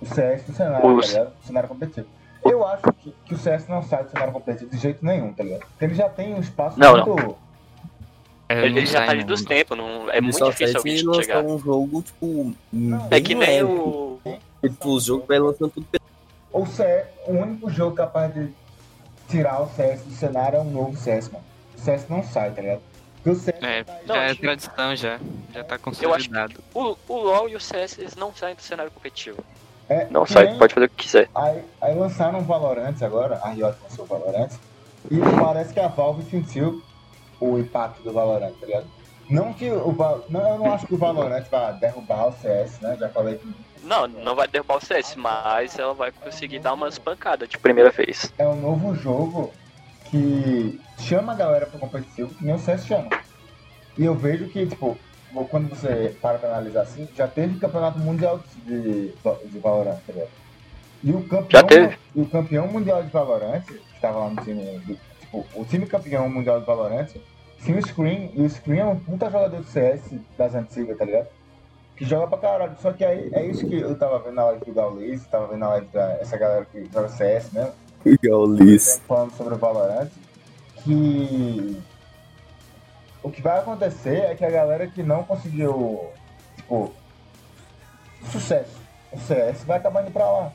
o 0.00 0.06
CS 0.06 0.42
do 0.44 0.52
cenário, 0.52 0.86
O- 0.88 1.00
tá 1.00 1.06
ligado? 1.06 1.32
Do 1.40 1.46
cenário 1.46 1.68
competitivo. 1.68 2.06
Eu 2.44 2.64
acho 2.66 2.82
que, 3.00 3.12
que 3.24 3.34
o 3.34 3.38
CS 3.38 3.66
não 3.68 3.82
sai 3.82 4.04
do 4.04 4.10
cenário 4.10 4.32
competitivo 4.32 4.70
de 4.70 4.78
jeito 4.78 5.04
nenhum, 5.04 5.32
tá 5.32 5.42
ligado? 5.42 5.60
Porque 5.66 5.84
ele 5.84 5.94
já 5.94 6.08
tem 6.08 6.32
um 6.34 6.40
espaço 6.40 6.78
Não, 6.78 6.92
muito. 6.92 7.36
É, 8.48 8.64
Ele, 8.64 8.80
não 8.80 8.86
já 8.86 9.04
tá 9.04 9.10
ali 9.10 9.24
dos 9.24 9.42
tempos, 9.44 9.76
não, 9.76 10.08
é 10.10 10.14
Ele 10.18 10.20
muito 10.22 10.38
só 10.38 10.50
difícil 10.50 10.76
alguém 10.78 10.96
chegar. 10.98 11.42
um 11.44 11.58
jogo, 11.58 12.02
tipo. 12.02 12.54
É 13.10 13.20
que 13.20 13.34
nem 13.34 13.48
leve. 13.48 13.64
o. 13.64 14.20
Tipo, 14.62 14.88
os 14.94 15.04
jogos 15.04 15.26
vai 15.26 15.38
lançando 15.38 15.70
tudo 15.70 15.86
O 16.52 16.64
CS, 16.66 17.06
o 17.26 17.32
único 17.32 17.70
jogo 17.70 17.94
capaz 17.96 18.32
de 18.32 18.48
tirar 19.28 19.60
o 19.62 19.68
CS 19.70 20.02
do 20.02 20.12
cenário 20.14 20.58
é 20.58 20.60
um 20.60 20.70
novo 20.70 20.96
CS, 20.96 21.28
mano. 21.30 21.44
O 21.76 21.80
CS 21.80 22.06
não 22.08 22.22
sai, 22.22 22.50
tá 22.52 22.62
ligado? 22.62 22.80
O 23.24 23.34
CS 23.34 23.58
É, 23.62 23.84
Não, 24.06 24.14
já 24.14 24.22
é 24.22 24.30
acho- 24.30 24.40
tradição 24.40 24.96
já. 24.96 25.18
Já 25.52 25.64
tá 25.64 25.74
Eu 25.74 25.74
acho 25.74 25.82
consolidado. 25.82 26.54
O, 26.72 26.96
o 27.08 27.16
LoL 27.16 27.48
e 27.48 27.56
o 27.56 27.60
CS 27.60 27.98
eles 27.98 28.14
não 28.16 28.32
saem 28.34 28.54
do 28.54 28.62
cenário 28.62 28.90
competitivo. 28.92 29.38
é 29.88 30.06
Não 30.10 30.24
sai, 30.24 30.46
nem- 30.46 30.58
pode 30.58 30.72
fazer 30.74 30.86
o 30.86 30.88
que 30.88 30.96
quiser. 31.04 31.28
Aí, 31.34 31.62
aí 31.80 31.94
lançaram 31.96 32.38
o 32.38 32.42
Valorant 32.42 32.94
agora, 33.02 33.36
a 33.42 33.48
Riot 33.50 33.76
lançou 33.82 34.04
o 34.04 34.08
Valorant, 34.08 34.50
e 35.10 35.18
parece 35.40 35.72
que 35.74 35.80
a 35.80 35.88
Valve 35.88 36.22
sentiu 36.30 36.80
o 37.40 37.58
impacto 37.58 38.02
do 38.02 38.12
Valorant, 38.12 38.52
tá 38.60 38.66
ligado? 38.66 38.86
Não 39.28 39.52
que 39.52 39.68
o 39.68 39.94
não, 40.28 40.48
eu 40.48 40.58
não 40.58 40.72
acho 40.72 40.86
que 40.86 40.94
o 40.94 40.98
Valorant 40.98 41.44
vai 41.50 41.72
derrubar 41.74 42.28
o 42.28 42.32
CS, 42.32 42.80
né? 42.80 42.96
Já 42.98 43.08
falei 43.08 43.36
que 43.38 43.54
Não, 43.82 44.06
não 44.06 44.36
vai 44.36 44.46
derrubar 44.46 44.76
o 44.76 44.84
CS, 44.84 45.16
mas 45.16 45.78
ela 45.78 45.94
vai 45.94 46.12
conseguir 46.12 46.60
dar 46.60 46.74
umas 46.74 46.98
pancadas 46.98 47.48
de 47.48 47.58
primeira 47.58 47.90
vez. 47.90 48.32
é 48.38 48.46
um 48.46 48.60
novo 48.60 48.94
jogo 48.94 49.52
que 50.04 50.80
chama 50.98 51.32
a 51.32 51.36
galera 51.36 51.66
pro 51.66 51.78
competitivo, 51.78 52.32
que 52.34 52.44
nem 52.44 52.54
o 52.54 52.58
CS 52.58 52.86
chama. 52.86 53.08
E 53.98 54.04
eu 54.04 54.14
vejo 54.14 54.48
que, 54.48 54.66
tipo, 54.66 54.96
quando 55.50 55.68
você 55.68 56.16
para 56.22 56.38
pra 56.38 56.50
analisar 56.50 56.82
assim, 56.82 57.08
já 57.16 57.26
teve 57.26 57.58
campeonato 57.58 57.98
mundial 57.98 58.40
de, 58.64 59.08
de 59.08 59.58
Valorant, 59.58 59.98
tá 60.06 60.12
ligado? 60.12 60.30
E 61.02 61.10
o 61.12 61.22
campeão, 61.22 61.60
Já 61.60 61.62
teve? 61.64 61.98
E 62.14 62.20
o 62.20 62.26
campeão 62.26 62.68
mundial 62.68 63.02
de 63.02 63.10
Valorant, 63.10 63.62
que 63.62 64.00
tava 64.00 64.18
lá 64.20 64.30
no 64.30 64.42
time, 64.42 64.78
do, 64.80 64.98
tipo, 65.42 65.60
o 65.60 65.64
time 65.64 65.86
campeão 65.86 66.28
mundial 66.28 66.60
de 66.60 66.66
Valorant, 66.66 67.08
tinha 67.64 67.78
o 67.78 67.82
Screen, 67.86 68.30
e 68.34 68.42
o 68.42 68.48
Screen 68.50 68.80
é 68.80 68.84
um 68.84 68.98
puta 68.98 69.30
jogador 69.30 69.60
de 69.60 69.68
CS 69.68 70.02
das 70.36 70.54
antigas, 70.54 70.96
tá 70.98 71.04
ligado? 71.04 71.28
Que 71.96 72.04
joga 72.04 72.26
pra 72.28 72.38
caralho. 72.38 72.76
Só 72.80 72.92
que 72.92 73.04
aí 73.04 73.30
é 73.32 73.44
isso 73.46 73.66
que 73.66 73.80
eu 73.80 73.96
tava 73.98 74.18
vendo 74.18 74.34
na 74.34 74.44
live 74.44 74.64
do 74.64 74.72
Gaules, 74.72 75.26
tava 75.26 75.46
vendo 75.48 75.60
na 75.60 75.68
live 75.70 75.86
dessa 75.86 76.36
galera 76.36 76.64
que 76.66 76.84
joga 76.92 77.08
CS 77.08 77.50
mesmo 77.52 77.72
Gaules. 78.22 79.00
falando 79.08 79.32
sobre 79.32 79.54
o 79.54 79.58
Valorant, 79.58 80.08
que 80.84 81.82
o 83.22 83.30
que 83.30 83.42
vai 83.42 83.58
acontecer 83.58 84.18
é 84.18 84.34
que 84.34 84.44
a 84.44 84.50
galera 84.50 84.86
que 84.86 85.02
não 85.02 85.24
conseguiu, 85.24 86.10
tipo, 86.56 86.92
sucesso, 88.30 88.76
o 89.10 89.18
CS 89.18 89.64
vai 89.64 89.78
acabar 89.78 90.02
indo 90.02 90.12
pra 90.12 90.30
lá. 90.30 90.52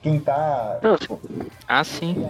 Quem 0.00 0.20
tá. 0.20 0.78
Tipo, 1.00 1.20
Ah, 1.66 1.82
sim. 1.82 2.26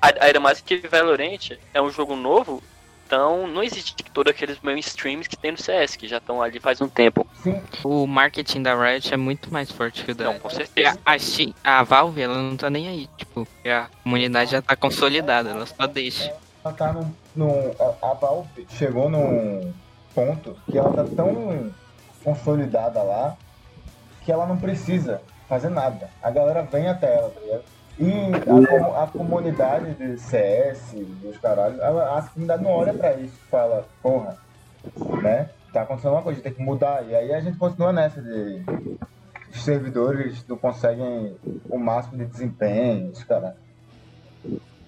A- 0.00 0.24
Ainda 0.26 0.40
mais 0.40 0.60
que 0.60 0.78
Valorant 0.88 1.50
é 1.74 1.82
um 1.82 1.90
jogo 1.90 2.14
novo, 2.16 2.62
então 3.06 3.46
não 3.46 3.62
existe 3.62 3.94
todos 4.12 4.30
aqueles 4.30 4.58
mainstreams 4.60 5.26
que 5.26 5.36
tem 5.36 5.50
no 5.52 5.58
CS, 5.58 5.96
que 5.96 6.06
já 6.06 6.18
estão 6.18 6.40
ali 6.42 6.60
faz 6.60 6.80
um 6.80 6.88
tempo. 6.88 7.26
sim, 7.42 7.60
O 7.84 8.06
marketing 8.06 8.62
da 8.62 8.74
Riot 8.74 9.12
é 9.12 9.16
muito 9.16 9.52
mais 9.52 9.70
forte 9.70 10.04
que 10.04 10.12
o 10.12 10.14
da. 10.14 10.24
Não, 10.26 10.38
com 10.38 10.50
certeza. 10.50 10.98
a, 11.04 11.16
a, 11.64 11.78
a 11.80 11.82
Valve, 11.82 12.20
ela 12.22 12.36
não 12.36 12.56
tá 12.56 12.68
nem 12.70 12.86
aí. 12.88 13.08
Tipo, 13.16 13.46
a 13.66 13.88
comunidade 14.02 14.52
já 14.52 14.62
tá 14.62 14.76
consolidada, 14.76 15.50
ela 15.50 15.66
só 15.66 15.86
deixa. 15.86 16.34
ela 16.64 16.74
tá 16.74 16.92
num. 16.92 17.10
num 17.34 17.72
a, 17.80 18.10
a 18.10 18.14
Valve 18.14 18.66
chegou 18.70 19.08
num 19.08 19.72
ponto 20.14 20.56
que 20.70 20.76
ela 20.76 20.92
tá 20.92 21.04
tão 21.16 21.72
consolidada 22.22 23.02
lá 23.02 23.36
que 24.24 24.30
ela 24.32 24.46
não 24.46 24.58
precisa 24.58 25.22
fazer 25.48 25.70
nada. 25.70 26.10
A 26.22 26.30
galera 26.30 26.62
vem 26.62 26.86
até 26.88 27.14
ela, 27.16 27.30
tá 27.30 27.40
ligado? 27.40 27.64
E 28.00 28.12
a, 28.36 28.40
comu- 28.66 28.94
a 28.96 29.06
comunidade 29.08 29.94
de 29.94 30.18
CS, 30.18 30.94
dos 31.22 31.36
caralhos, 31.38 31.80
ela- 31.80 32.18
a 32.18 32.22
comunidade 32.22 32.62
não 32.62 32.70
olha 32.70 32.94
pra 32.94 33.14
isso 33.14 33.34
e 33.34 33.50
fala, 33.50 33.88
porra, 34.02 34.36
né? 35.22 35.50
Tá 35.72 35.82
acontecendo 35.82 36.12
uma 36.12 36.22
coisa, 36.22 36.40
tem 36.40 36.52
que 36.54 36.62
mudar. 36.62 37.04
E 37.08 37.14
aí 37.14 37.32
a 37.34 37.40
gente 37.40 37.58
continua 37.58 37.92
nessa 37.92 38.22
de 38.22 38.62
os 39.50 39.64
servidores 39.64 40.44
não 40.46 40.56
conseguem 40.56 41.36
o 41.68 41.78
máximo 41.78 42.18
de 42.18 42.26
desempenho, 42.26 43.10
os 43.10 43.24
caras. 43.24 43.54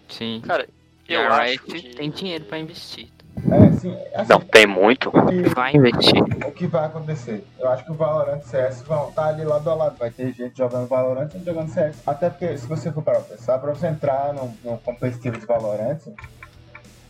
Sim. 0.08 0.40
Cara, 0.46 0.68
E 1.08 1.12
eu 1.14 1.22
a 1.22 1.38
acho 1.42 1.62
que... 1.64 1.94
tem 1.94 2.10
dinheiro 2.10 2.44
pra 2.44 2.58
investir. 2.58 3.08
É, 3.50 3.66
assim, 3.66 3.96
assim 4.14 4.32
Não, 4.32 4.40
tem 4.40 4.66
muito. 4.66 5.08
o 5.08 5.26
que- 5.26 5.48
Vai 5.54 5.74
investir. 5.74 6.22
o 6.22 6.52
que 6.52 6.66
vai 6.66 6.84
acontecer? 6.86 7.44
Eu 7.58 7.68
acho 7.68 7.84
que 7.84 7.90
o 7.90 7.94
Valorant 7.94 8.38
e 8.40 8.46
CS 8.46 8.82
vão 8.82 9.08
estar 9.08 9.26
ali 9.26 9.44
lado 9.44 9.68
a 9.70 9.74
lado. 9.74 9.96
Vai 9.98 10.10
ter 10.10 10.32
gente 10.32 10.56
jogando 10.56 10.86
Valorant 10.86 11.30
e 11.34 11.44
jogando 11.44 11.68
CS. 11.72 11.96
Até 12.06 12.30
porque, 12.30 12.56
se 12.56 12.66
você 12.66 12.92
for 12.92 13.02
para 13.02 13.20
pensar, 13.20 13.58
para 13.58 13.72
você 13.74 13.86
entrar 13.88 14.32
no, 14.32 14.52
no 14.64 14.78
competitivo 14.78 15.38
de 15.38 15.46
Valorant, 15.46 15.98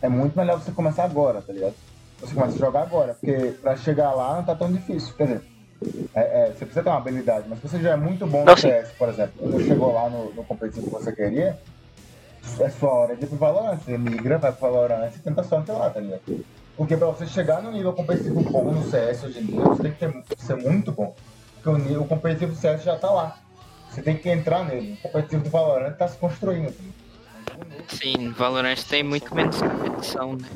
é 0.01 0.09
muito 0.09 0.35
melhor 0.37 0.59
você 0.59 0.71
começar 0.71 1.03
agora, 1.03 1.41
tá 1.41 1.53
ligado? 1.53 1.75
Você 2.19 2.33
começa 2.33 2.55
a 2.55 2.59
jogar 2.59 2.81
agora, 2.81 3.13
porque 3.15 3.55
pra 3.61 3.75
chegar 3.75 4.11
lá 4.11 4.35
não 4.37 4.43
tá 4.43 4.55
tão 4.55 4.71
difícil. 4.71 5.13
Quer 5.15 5.23
dizer, 5.25 5.41
é- 6.15 6.43
é, 6.43 6.45
você 6.47 6.65
precisa 6.65 6.83
ter 6.83 6.89
uma 6.89 6.97
habilidade, 6.97 7.45
mas 7.49 7.59
se 7.59 7.67
você 7.67 7.79
já 7.79 7.91
é 7.91 7.95
muito 7.95 8.25
bom 8.27 8.43
no. 8.45 8.57
CS, 8.57 8.91
por 8.97 9.09
exemplo, 9.09 9.47
não 9.49 9.59
chegou 9.59 9.91
lá 9.93 10.09
no, 10.09 10.31
no 10.33 10.43
competitivo 10.43 10.85
que 10.87 10.91
você 11.03 11.11
queria, 11.11 11.57
é 12.59 12.69
sua 12.69 12.89
hora 12.91 13.15
de 13.15 13.23
ir 13.23 13.27
pro 13.27 13.37
Valorant. 13.37 13.77
Você 13.77 13.97
migra, 13.97 14.37
vai 14.37 14.51
pro 14.51 14.61
Valorant 14.71 15.11
e 15.15 15.19
tenta 15.19 15.43
sorte 15.43 15.71
lá, 15.71 15.89
tá 15.89 15.99
ligado? 15.99 16.21
Porque 16.77 16.97
pra 16.97 17.07
você 17.07 17.27
chegar 17.27 17.61
no 17.61 17.71
nível 17.71 17.93
competitivo 17.93 18.41
bom 18.43 18.71
no 18.71 18.89
CS 18.89 19.23
hoje 19.23 19.39
em 19.39 19.45
dia, 19.45 19.59
você 19.61 19.83
tem 19.83 19.91
que 19.91 19.99
ter- 19.99 20.37
ser 20.37 20.55
muito 20.55 20.91
bom. 20.91 21.15
Porque 21.55 21.69
o, 21.69 21.77
nível, 21.77 22.01
o 22.01 22.07
competitivo 22.07 22.53
do 22.53 22.57
CS 22.57 22.83
já 22.83 22.97
tá 22.97 23.09
lá. 23.11 23.37
Você 23.89 24.01
tem 24.01 24.17
que 24.17 24.29
entrar 24.29 24.63
nele. 24.65 24.93
O 24.93 24.97
competitivo 25.03 25.43
do 25.43 25.49
Valorant 25.49 25.95
tá 25.95 26.07
se 26.07 26.17
construindo. 26.17 26.73
Sim, 27.89 28.31
Valorant 28.31 28.79
tem 28.89 29.03
muito 29.03 29.33
menos 29.35 29.61
competição, 29.61 30.33
né? 30.33 30.47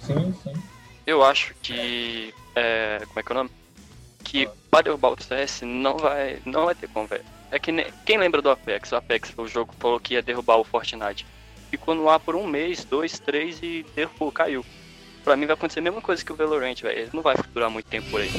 Sim, 0.00 0.34
sim. 0.42 0.52
Eu 1.06 1.22
acho 1.24 1.54
que. 1.62 2.32
É, 2.54 3.00
como 3.08 3.20
é 3.20 3.22
que 3.22 3.32
é 3.32 3.34
o 3.34 3.38
nome? 3.38 3.50
Que 4.24 4.48
para 4.70 4.82
derrubar 4.82 5.10
o 5.12 5.22
CS 5.22 5.62
não 5.62 5.98
vai, 5.98 6.38
não 6.46 6.64
vai 6.64 6.74
ter 6.74 6.88
velho. 6.88 7.24
É 7.50 7.58
que 7.58 7.70
nem, 7.70 7.86
quem 8.04 8.18
lembra 8.18 8.42
do 8.42 8.50
Apex? 8.50 8.92
O 8.92 8.96
Apex, 8.96 9.32
o 9.36 9.46
jogo 9.46 9.74
falou 9.78 10.00
que 10.00 10.14
ia 10.14 10.22
derrubar 10.22 10.56
o 10.56 10.64
Fortnite. 10.64 11.26
Ficou 11.70 11.94
no 11.94 12.08
ar 12.08 12.20
por 12.20 12.34
um 12.36 12.46
mês, 12.46 12.84
dois, 12.84 13.18
três 13.18 13.60
e 13.62 13.84
derrubou, 13.94 14.32
caiu. 14.32 14.64
Pra 15.24 15.36
mim 15.36 15.46
vai 15.46 15.54
acontecer 15.54 15.80
a 15.80 15.82
mesma 15.82 16.00
coisa 16.00 16.24
que 16.24 16.32
o 16.32 16.36
Valorant, 16.36 16.80
velho. 16.80 16.98
Ele 16.98 17.10
não 17.12 17.22
vai 17.22 17.34
durar 17.52 17.68
muito 17.68 17.86
tempo 17.86 18.08
por 18.10 18.20
aí. 18.20 18.30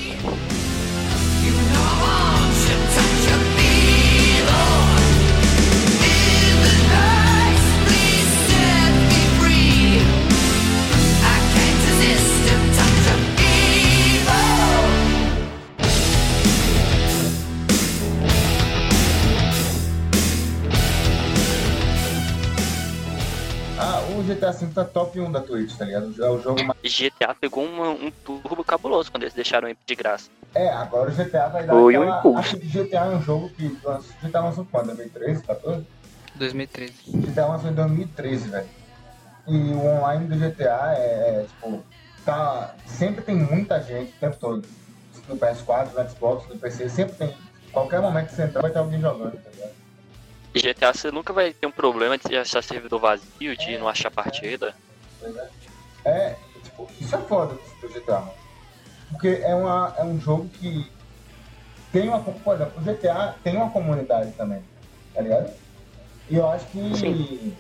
GTA 24.38 24.52
V 24.52 24.68
tá 24.74 24.86
top 24.86 25.20
1 25.20 25.32
da 25.32 25.42
Twitch, 25.42 25.76
tá 25.78 25.86
ligado? 25.86 26.14
É 26.24 26.30
o 26.30 26.40
jogo 26.42 26.64
mais. 26.64 26.80
E 26.84 26.90
GTA 26.90 27.36
pegou 27.36 27.66
uma- 27.66 27.90
um 27.90 28.12
turbo 28.12 28.64
cabuloso 28.64 29.12
quando 29.12 29.24
eles 29.24 29.34
deixaram 29.34 29.70
de 29.86 29.96
graça. 29.96 30.30
É, 30.56 30.70
agora 30.70 31.10
o 31.10 31.14
GTA 31.14 31.48
vai 31.50 31.66
dar 31.66 31.74
Foi 31.74 31.98
um 31.98 32.02
aquela... 32.04 32.20
impulso. 32.20 32.40
Acho 32.40 32.58
que 32.58 32.68
GTA 32.68 32.98
é 33.06 33.10
um 33.10 33.22
jogo 33.22 33.50
que... 33.50 33.68
GTA 34.24 34.40
lançou 34.42 34.66
quando? 34.72 34.88
2013, 34.88 35.44
14? 35.44 35.86
2013. 36.36 36.94
GTA 37.14 37.46
lançou 37.48 37.70
em 37.70 37.74
2013, 37.74 38.50
velho. 38.50 38.68
E 39.48 39.56
o 39.74 39.80
online 39.86 40.28
do 40.28 40.36
GTA 40.36 40.94
é, 40.98 41.00
é, 41.42 41.46
tipo, 41.48 41.84
tá. 42.26 42.76
Sempre 42.86 43.22
tem 43.24 43.36
muita 43.36 43.82
gente 43.82 44.12
o 44.12 44.20
tempo 44.20 44.36
todo. 44.38 44.68
No 45.28 45.38
PS4, 45.38 45.90
no 45.94 46.10
Xbox, 46.10 46.48
no 46.50 46.58
PC, 46.58 46.90
sempre 46.90 47.16
tem. 47.16 47.34
Qualquer 47.72 48.02
momento 48.02 48.28
que 48.28 48.36
você 48.36 48.44
entrar 48.44 48.62
vai 48.62 48.72
ter 48.72 48.80
alguém 48.80 49.00
jogando, 49.00 49.42
tá 49.42 49.50
ligado? 49.50 49.72
GTA 50.58 50.94
você 50.94 51.12
nunca 51.12 51.34
vai 51.34 51.54
ter 51.54 51.68
um 51.68 51.72
problema 51.72 52.18
de 52.18 52.38
achar 52.38 52.64
servidor 52.64 53.00
vazio, 53.00 53.58
de 53.58 53.78
não 53.78 53.88
achar 53.88 54.12
partida. 54.12 54.76
É. 55.22 55.58
É, 56.08 56.38
tipo, 56.64 56.88
isso 57.02 57.14
é 57.14 57.20
foda 57.20 57.58
do 57.82 57.90
GTA, 57.90 58.20
mano. 58.22 58.34
Porque 59.12 59.28
é, 59.44 59.54
uma, 59.54 59.94
é 59.98 60.04
um 60.06 60.18
jogo 60.18 60.48
que 60.50 60.90
tem 61.92 62.08
uma. 62.08 62.22
Por 62.22 62.56
exemplo, 62.56 62.74
o 62.78 62.82
GTA 62.82 63.36
tem 63.44 63.58
uma 63.58 63.70
comunidade 63.70 64.32
também, 64.32 64.62
tá 65.14 65.22
ligado? 65.22 65.54
E 66.30 66.38
eu 66.38 66.48
acho 66.50 66.66
que 66.68 66.96
Sim. 66.96 67.58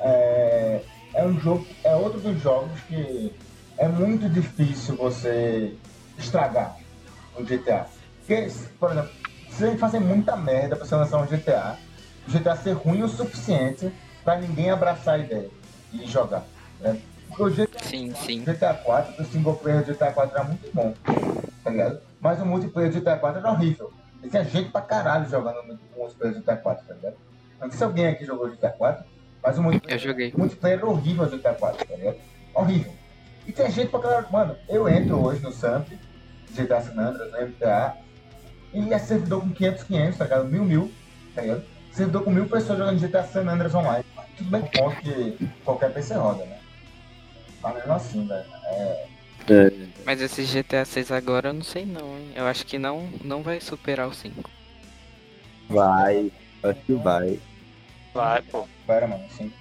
é, 0.00 0.82
é 1.14 1.24
um 1.24 1.40
jogo. 1.40 1.66
É 1.82 1.94
outro 1.94 2.20
dos 2.20 2.40
jogos 2.42 2.78
que 2.82 3.34
é 3.78 3.88
muito 3.88 4.28
difícil 4.28 4.94
você 4.96 5.74
estragar 6.18 6.76
o 7.36 7.42
GTA. 7.42 7.86
Porque, 8.18 8.48
por 8.78 8.90
exemplo, 8.90 9.10
você 9.48 9.64
tem 9.64 9.74
que 9.74 9.80
fazer 9.80 10.00
muita 10.00 10.36
merda 10.36 10.76
pra 10.76 10.84
você 10.84 10.94
lançar 10.94 11.18
um 11.18 11.26
GTA. 11.26 11.78
O 12.28 12.30
GTA 12.30 12.56
ser 12.56 12.72
ruim 12.72 13.02
o 13.02 13.08
suficiente 13.08 13.90
pra 14.22 14.36
ninguém 14.38 14.70
abraçar 14.70 15.14
a 15.14 15.18
ideia 15.18 15.48
e 15.92 16.06
jogar. 16.06 16.44
Né? 16.78 17.00
Porque 17.28 17.42
o 17.42 17.50
GTA, 17.50 17.82
Sim, 17.84 18.12
sim. 18.14 18.44
GTA 18.44 18.74
4, 18.74 19.22
o 19.22 19.24
single 19.24 19.54
player 19.56 19.82
do 19.82 19.94
GTA 19.94 20.12
4 20.12 20.36
era 20.36 20.44
muito 20.44 20.70
bom, 20.74 20.92
tá 21.64 21.70
ligado? 21.70 22.00
Mas 22.20 22.40
o 22.40 22.44
multiplayer 22.46 22.92
do 22.92 23.00
GTA 23.00 23.16
4 23.16 23.38
era 23.40 23.50
horrível. 23.50 23.90
E 24.22 24.28
tinha 24.28 24.44
gente 24.44 24.70
pra 24.70 24.82
caralho 24.82 25.28
jogando 25.30 25.62
no 25.62 25.78
multiplayer 25.96 26.34
do 26.34 26.42
GTA 26.42 26.56
4, 26.56 26.86
tá 26.86 26.94
ligado? 26.94 27.16
Não 27.60 27.68
sei 27.70 27.78
se 27.78 27.84
alguém 27.84 28.06
aqui 28.08 28.24
jogou 28.26 28.50
GTA 28.50 28.70
4, 28.70 29.04
mas 29.42 29.58
o 29.58 29.62
multiplayer, 29.62 29.98
Eu 29.98 30.08
joguei. 30.08 30.32
o 30.34 30.38
multiplayer 30.38 30.78
era 30.78 30.86
horrível 30.86 31.26
do 31.26 31.38
GTA 31.38 31.54
4, 31.54 31.86
tá 31.86 31.96
ligado? 31.96 32.16
Horrível. 32.54 32.92
E 33.46 33.52
tem 33.52 33.70
gente 33.70 33.88
pra 33.88 34.00
caralho. 34.00 34.26
Mano, 34.30 34.56
eu 34.68 34.86
entro 34.88 35.16
hoje 35.24 35.40
no 35.42 35.50
Samp, 35.52 35.88
GTA 36.54 36.80
San 36.82 37.00
Andreas, 37.00 37.32
no 37.32 37.46
MTA, 37.48 37.96
e 38.74 38.92
é 38.92 38.98
servidor 38.98 39.40
com 39.40 39.50
500, 39.50 39.82
500, 39.84 40.18
tá 40.18 40.24
ligado? 40.24 40.44
Mil, 40.46 40.64
mil, 40.64 40.92
tá 41.34 41.40
ligado? 41.42 41.62
Servidor 41.92 42.24
com 42.24 42.30
mil 42.30 42.46
pessoas 42.46 42.78
jogando 42.78 43.00
GTA 43.00 43.24
San 43.24 43.48
Andreas 43.48 43.74
online. 43.74 44.04
Tudo 44.36 44.50
bem 44.50 44.62
que 44.62 45.48
qualquer 45.64 45.92
PC 45.92 46.14
roda, 46.14 46.44
né? 46.44 46.58
Mas 47.62 47.74
mesmo 47.74 47.92
assim, 47.92 48.26
velho. 48.26 48.44
É, 49.50 49.72
Mas 50.04 50.20
esse 50.20 50.42
GTA 50.44 50.84
6 50.84 51.10
agora 51.10 51.48
eu 51.48 51.54
não 51.54 51.62
sei 51.62 51.84
não, 51.84 52.18
hein? 52.18 52.32
Eu 52.36 52.46
acho 52.46 52.66
que 52.66 52.78
não, 52.78 53.08
não 53.24 53.42
vai 53.42 53.60
superar 53.60 54.06
o 54.06 54.14
5. 54.14 54.48
Vai, 55.68 56.30
acho 56.62 56.80
que 56.80 56.92
vai. 56.94 57.40
Vai, 58.14 58.42
pô. 58.42 58.66
Pera, 58.86 59.06
mano, 59.06 59.24
assim. 59.24 59.52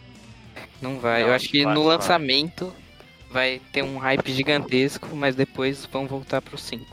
Não 0.82 1.00
vai. 1.00 1.22
Não, 1.22 1.30
eu 1.30 1.34
acho 1.34 1.50
que 1.50 1.64
vai, 1.64 1.74
no 1.74 1.84
vai. 1.86 1.96
lançamento 1.96 2.74
vai 3.32 3.62
ter 3.72 3.84
um 3.84 3.98
hype 3.98 4.32
gigantesco, 4.32 5.16
mas 5.16 5.36
depois 5.36 5.86
vão 5.86 6.08
voltar 6.08 6.42
pro 6.42 6.58
5. 6.58 6.86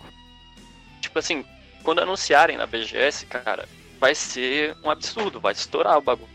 Tipo 1.01 1.19
assim, 1.19 1.45
quando 1.83 2.01
anunciarem 2.01 2.57
na 2.57 2.67
BGS, 2.67 3.27
cara, 3.27 3.69
vai 4.05 4.15
ser 4.15 4.77
um 4.85 4.91
absurdo, 4.91 5.41
vai 5.41 5.55
estourar 5.55 5.97
o 5.97 6.03
bagulho. 6.03 6.29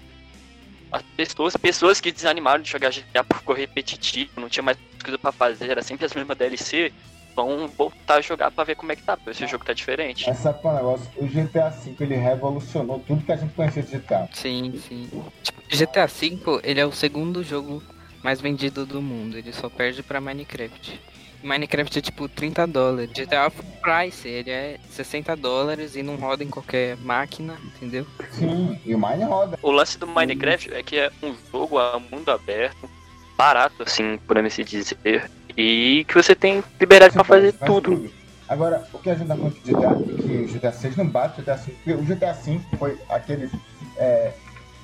As 0.92 1.04
pessoas, 1.16 1.56
pessoas 1.56 2.02
que 2.02 2.12
desanimaram 2.12 2.64
de 2.64 2.72
jogar 2.72 2.90
GTA 2.90 3.24
por 3.24 3.38
ficou 3.38 3.56
repetitivo, 3.56 4.42
não 4.42 4.50
tinha 4.50 4.64
mais 4.64 4.76
coisa 5.04 5.20
pra 5.20 5.32
fazer, 5.32 5.70
era 5.70 5.84
sempre 5.84 6.04
as 6.04 6.16
mesmas 6.16 6.36
DLC, 6.36 6.92
vão 7.36 7.68
voltar 7.68 8.16
a 8.16 8.22
jogar 8.22 8.50
pra 8.50 8.64
ver 8.64 8.74
como 8.74 8.92
é 8.92 8.96
que 8.96 9.04
tá, 9.04 9.16
porque 9.16 9.30
esse 9.30 9.46
jogo 9.46 9.64
tá 9.64 9.72
diferente. 9.72 10.26
Qual 10.64 10.64
é 10.64 10.72
o 10.72 10.76
negócio? 10.78 11.12
O 11.18 11.28
GTA 11.28 11.70
V 11.70 11.96
ele 12.00 12.16
revolucionou 12.16 13.00
tudo 13.06 13.24
que 13.24 13.32
a 13.32 13.36
gente 13.36 13.54
conhecia 13.54 13.84
de 13.84 14.00
GTA. 14.00 14.28
Sim, 14.34 14.82
sim. 14.88 15.08
Tipo, 15.44 15.62
GTA 15.70 16.08
V, 16.08 16.62
ele 16.64 16.80
é 16.80 16.86
o 16.88 16.92
segundo 16.92 17.44
jogo 17.44 17.84
mais 18.24 18.42
vendido 18.42 18.86
do 18.86 19.02
mundo. 19.02 19.38
Ele 19.38 19.52
só 19.54 19.70
perde 19.70 20.04
pra 20.04 20.22
Minecraft. 20.22 21.00
Minecraft 21.44 22.00
é 22.00 22.02
tipo 22.02 22.28
30 22.28 22.68
dólares. 22.68 23.12
GTA 23.14 23.52
Price, 23.82 24.28
ele 24.28 24.52
é 24.52 24.78
60 24.90 25.36
dólares 25.36 25.96
e 25.96 26.04
não 26.04 26.16
roda 26.16 26.44
em 26.44 26.50
qualquer 26.50 26.98
máquina, 26.98 27.58
entendeu? 27.64 28.06
Sim, 28.32 28.78
e 28.86 28.94
o 28.94 29.00
Mine 29.00 29.24
roda. 29.24 29.58
O 29.62 29.72
lance 29.72 29.98
do 29.98 30.06
Minecraft 30.06 30.74
é 30.74 30.84
que 30.84 30.98
é 30.98 31.12
um 31.24 31.34
jogo 31.52 31.80
a 31.80 32.00
mundo 32.00 32.30
aberto, 32.30 32.90
barato, 33.38 33.84
assim, 33.84 34.18
por 34.28 34.38
assim 34.38 34.64
dizer, 34.64 35.30
e 35.56 36.06
que 36.08 36.14
você 36.14 36.36
tem 36.36 36.64
liberdade 36.80 37.14
pra 37.14 37.24
fazer 37.24 37.54
Faz 37.54 37.72
tudo. 37.72 38.12
Agora, 38.48 38.88
o 38.92 38.98
que 38.98 39.10
a 39.10 39.16
gente 39.16 39.28
dá 39.28 39.38
conta 39.38 39.56
de 39.64 39.72
GTA 39.72 39.90
é 39.90 40.22
que 40.22 40.34
o 40.38 40.48
GTA 40.48 40.72
6 40.72 40.96
não 40.98 41.08
bate 41.08 41.40
o 41.40 41.44
GTA 41.44 41.58
5, 41.58 41.78
porque 41.78 41.94
o 41.94 42.04
GTA 42.04 42.34
5 42.34 42.78
foi 42.78 42.98
aquele. 43.10 43.50
É, 43.96 44.34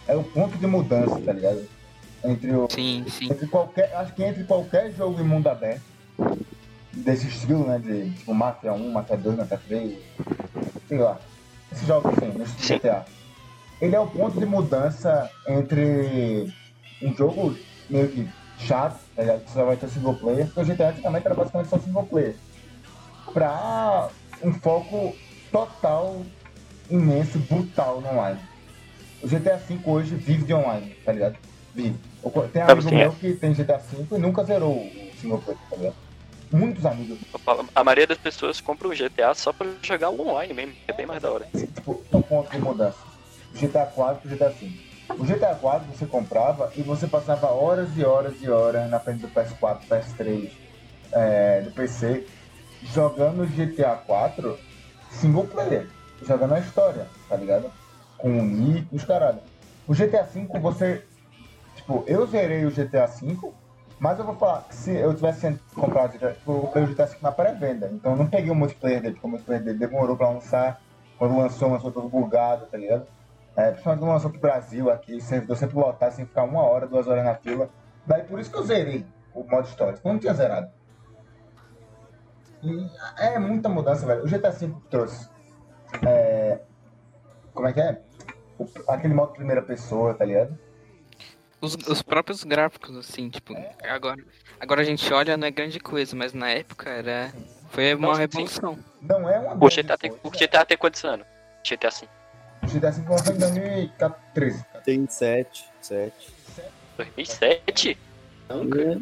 é 0.08 0.15
o 0.15 0.24
ponto 0.24 0.56
de 0.58 0.67
mudança, 0.67 1.19
tá 1.21 1.34
ligado? 1.34 1.67
Entre 2.25 2.51
o. 2.55 2.67
Sim, 2.69 3.05
sim. 3.07 3.31
Entre 3.31 3.47
qualquer. 3.47 3.93
Acho 3.95 4.13
que 4.13 4.23
entre 4.23 4.43
qualquer 4.43 4.91
jogo 4.93 5.19
em 5.21 5.23
mundo 5.23 5.47
aberto, 5.47 5.81
desse 6.91 7.27
estilo, 7.27 7.67
né? 7.67 7.79
De 7.79 8.11
tipo 8.11 8.33
Mafia 8.33 8.73
1, 8.73 8.91
Mafia 8.91 9.17
2, 9.17 9.38
Mafia 9.38 9.59
3, 9.67 9.99
sei 10.88 10.97
lá. 10.97 11.19
Esses 11.71 11.88
jogos 11.88 12.13
assim, 12.17 12.27
no. 12.27 12.45
GTA. 12.45 13.05
Ele 13.81 13.95
é 13.95 13.99
o 13.99 14.07
ponto 14.07 14.39
de 14.39 14.45
mudança 14.45 15.29
entre 15.47 16.53
um 17.01 17.13
jogo 17.13 17.55
meio 17.89 18.07
que 18.09 18.27
chato, 18.57 18.99
tá 19.15 19.21
ligado? 19.21 19.43
Que 19.43 19.51
só 19.51 19.65
vai 19.65 19.75
ter 19.75 19.89
single 19.89 20.15
player, 20.15 20.45
porque 20.45 20.61
o 20.61 20.65
GTA 20.65 20.89
antigamente 20.89 21.25
era 21.25 21.35
basicamente 21.35 21.69
só 21.69 21.79
single 21.79 22.05
player. 22.05 22.35
Pra 23.33 24.09
um 24.41 24.53
foco 24.53 25.13
total, 25.51 26.21
imenso, 26.89 27.38
brutal 27.39 27.99
no 27.99 28.09
online. 28.09 28.39
O 29.21 29.27
GTA 29.27 29.57
V 29.57 29.79
hoje 29.85 30.15
vive 30.15 30.45
de 30.45 30.53
online, 30.53 30.95
tá 31.03 31.11
ligado? 31.11 31.38
Vive. 31.75 31.99
Eu 32.23 32.31
Tem 32.47 32.61
amigo 32.61 32.88
quem 32.89 33.01
é? 33.01 33.03
meu 33.03 33.11
que 33.11 33.33
tem 33.33 33.53
GTA 33.53 33.77
V 33.77 34.15
e 34.15 34.17
nunca 34.17 34.43
zerou 34.45 34.77
o 34.77 35.11
single 35.19 35.39
player, 35.39 35.59
tá 35.69 35.75
ligado? 35.75 35.95
Muitos 36.51 36.85
amigos. 36.85 37.19
A 37.75 37.83
maioria 37.83 38.07
das 38.07 38.17
pessoas 38.17 38.61
compra 38.61 38.88
o 38.88 38.91
GTA 38.91 39.33
só 39.33 39.51
pra 39.51 39.67
jogar 39.81 40.09
o 40.09 40.21
online 40.21 40.53
mesmo, 40.53 40.71
que 40.73 40.91
é 40.91 40.93
bem 40.93 41.05
mais 41.05 41.21
da 41.21 41.29
hora. 41.29 41.47
Tipo, 41.53 42.01
é 42.11 42.15
um 42.15 42.21
ponto 42.21 42.49
de 42.49 42.59
mudança. 42.59 42.97
GTA 43.53 43.85
4 43.85 44.29
e 44.29 44.33
o 44.33 44.38
GTA 44.38 44.51
5. 44.51 44.73
O 45.19 45.25
GTA 45.25 45.55
4 45.55 45.88
você 45.93 46.05
comprava 46.05 46.71
e 46.75 46.81
você 46.81 47.07
passava 47.07 47.47
horas 47.47 47.89
e 47.97 48.05
horas 48.05 48.33
e 48.41 48.49
horas 48.49 48.89
na 48.89 48.99
frente 48.99 49.19
do 49.19 49.27
PS4, 49.27 49.81
PS3, 49.89 50.49
é, 51.11 51.61
do 51.61 51.71
PC, 51.71 52.25
jogando 52.93 53.45
GTA 53.47 53.95
4 53.95 54.57
single 55.09 55.47
player, 55.47 55.88
jogando 56.25 56.53
a 56.53 56.59
história, 56.59 57.07
tá 57.27 57.35
ligado? 57.35 57.71
Com 58.17 58.39
o 58.39 58.43
Nick, 58.43 58.88
os 58.95 59.03
caralho. 59.03 59.39
O 59.88 59.93
GTA 59.93 60.25
5 60.25 60.59
você. 60.59 61.03
Tipo, 61.86 62.04
eu 62.08 62.26
zerei 62.26 62.65
o 62.65 62.71
GTA 62.71 63.08
5, 63.08 63.54
mas 64.00 64.17
eu 64.17 64.26
vou 64.26 64.36
falar 64.36 64.65
se 64.71 64.91
eu 64.91 65.13
tivesse 65.13 65.60
comprado 65.76 66.13
tipo, 66.17 66.71
eu 66.74 66.84
o 66.84 66.88
GTA 66.88 67.06
5 67.06 67.21
na 67.21 67.32
pré-venda, 67.32 67.91
então 67.93 68.13
eu 68.13 68.17
não 68.17 68.28
peguei 68.28 68.50
o 68.50 68.56
multiplayer 68.56 69.00
dele, 69.02 69.13
porque 69.13 69.28
o 69.28 69.30
multiplayer 69.30 69.63
dele 69.63 69.78
demorou 69.78 70.17
pra 70.17 70.30
lançar. 70.30 70.82
Quando 71.17 71.38
lançou, 71.38 71.69
lançou 71.69 71.91
todo 71.91 72.10
bugado, 72.10 72.65
tá 72.65 72.78
ligado? 72.78 73.06
É, 73.56 73.69
principalmente 73.69 74.02
quando 74.02 74.12
lançou 74.12 74.32
pro 74.32 74.39
Brasil 74.41 74.89
aqui, 74.89 75.21
servidor 75.21 75.56
sempre 75.56 75.78
lotado, 75.78 76.12
sem 76.12 76.26
ficar 76.26 76.43
uma 76.43 76.62
hora, 76.63 76.88
duas 76.88 77.08
horas 77.08 77.24
na 77.24 77.36
fila. 77.36 77.69
Daí 78.06 78.24
por 78.24 78.39
isso 78.39 78.52
que 78.52 78.58
eu 78.58 78.63
zerei 78.63 79.06
o 79.34 79.43
modo 79.43 79.67
história, 79.67 79.98
eu 80.04 80.12
não 80.12 80.19
tinha 80.19 80.34
zerado. 80.34 80.67
E 82.63 82.89
é 83.19 83.38
muita 83.38 83.69
mudança, 83.69 84.06
velho. 84.08 84.24
O 84.24 84.28
GTA 84.28 84.50
V 84.50 84.74
trouxe. 84.89 85.30
é, 86.06 86.60
como 87.54 87.67
é 87.67 87.74
que 87.74 87.80
é? 87.80 88.02
O- 88.58 88.67
aquele 88.91 89.13
modo 89.13 89.34
primeira 89.34 89.62
pessoa, 89.62 90.13
tá 90.15 90.26
ligado? 90.26 90.58
Os, 91.62 91.76
os 91.88 92.02
próprios 92.02 92.44
gráficos, 92.44 92.96
assim, 92.98 93.30
tipo, 93.30 93.56
agora, 93.84 94.24
agora 94.60 94.82
a 94.82 94.84
gente 94.84 95.12
olha, 95.13 95.38
não 95.38 95.48
é 95.48 95.52
grande 95.52 95.80
coisa, 95.80 96.15
mas 96.15 96.34
na 96.34 96.50
época 96.50 96.89
era. 96.89 97.34
Foi 97.72 97.94
uma 97.96 98.13
sim. 98.15 98.22
revolução. 98.22 98.80
Não 99.02 99.30
é 99.30 99.39
uma 99.39 99.54
O 99.54 99.58
grande 99.58 99.84
GTA 99.84 99.98
tem, 99.98 100.12
o. 100.24 100.30
GTA 100.30 100.65
tem 100.65 100.78
quantos 100.78 101.04
anos? 101.04 101.26
GTA 101.68 101.89
V. 101.89 102.08
O 102.63 102.68
GTA 102.68 102.91
V 102.91 103.10
lançou 103.10 103.36
em 103.36 103.38
2013. 103.39 104.65
Tem 104.84 105.08
sete, 105.10 105.65
sete. 105.82 106.34
2007? 106.98 107.98
Não, 108.50 108.63
né? 108.63 109.00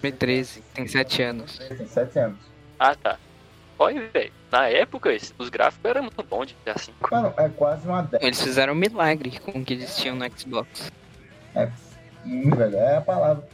2013, 0.00 0.62
tem 0.74 0.86
7 0.86 1.22
anos. 1.22 1.58
Tem 1.58 1.86
7 1.86 2.18
anos. 2.18 2.38
Ah, 2.78 2.94
tá. 2.94 3.18
Olha, 3.78 4.08
velho, 4.08 4.32
na 4.50 4.68
época 4.68 5.10
os 5.38 5.48
gráficos 5.48 5.84
eram 5.84 6.02
muito 6.02 6.22
bons 6.22 6.46
de 6.46 6.54
GTA 6.54 6.74
V. 6.74 6.92
Mano, 7.10 7.34
é 7.36 7.48
quase 7.48 7.86
uma 7.86 8.02
década. 8.02 8.24
Eles 8.24 8.40
fizeram 8.40 8.72
um 8.72 8.76
milagre 8.76 9.38
com 9.40 9.58
o 9.58 9.64
que 9.64 9.74
eles 9.74 9.96
tinham 9.96 10.16
no 10.16 10.24
Xbox. 10.38 10.90
Hum, 12.26 12.50
velho, 12.50 12.76
é 12.76 12.96
a 12.96 13.00
palavra. 13.00 13.46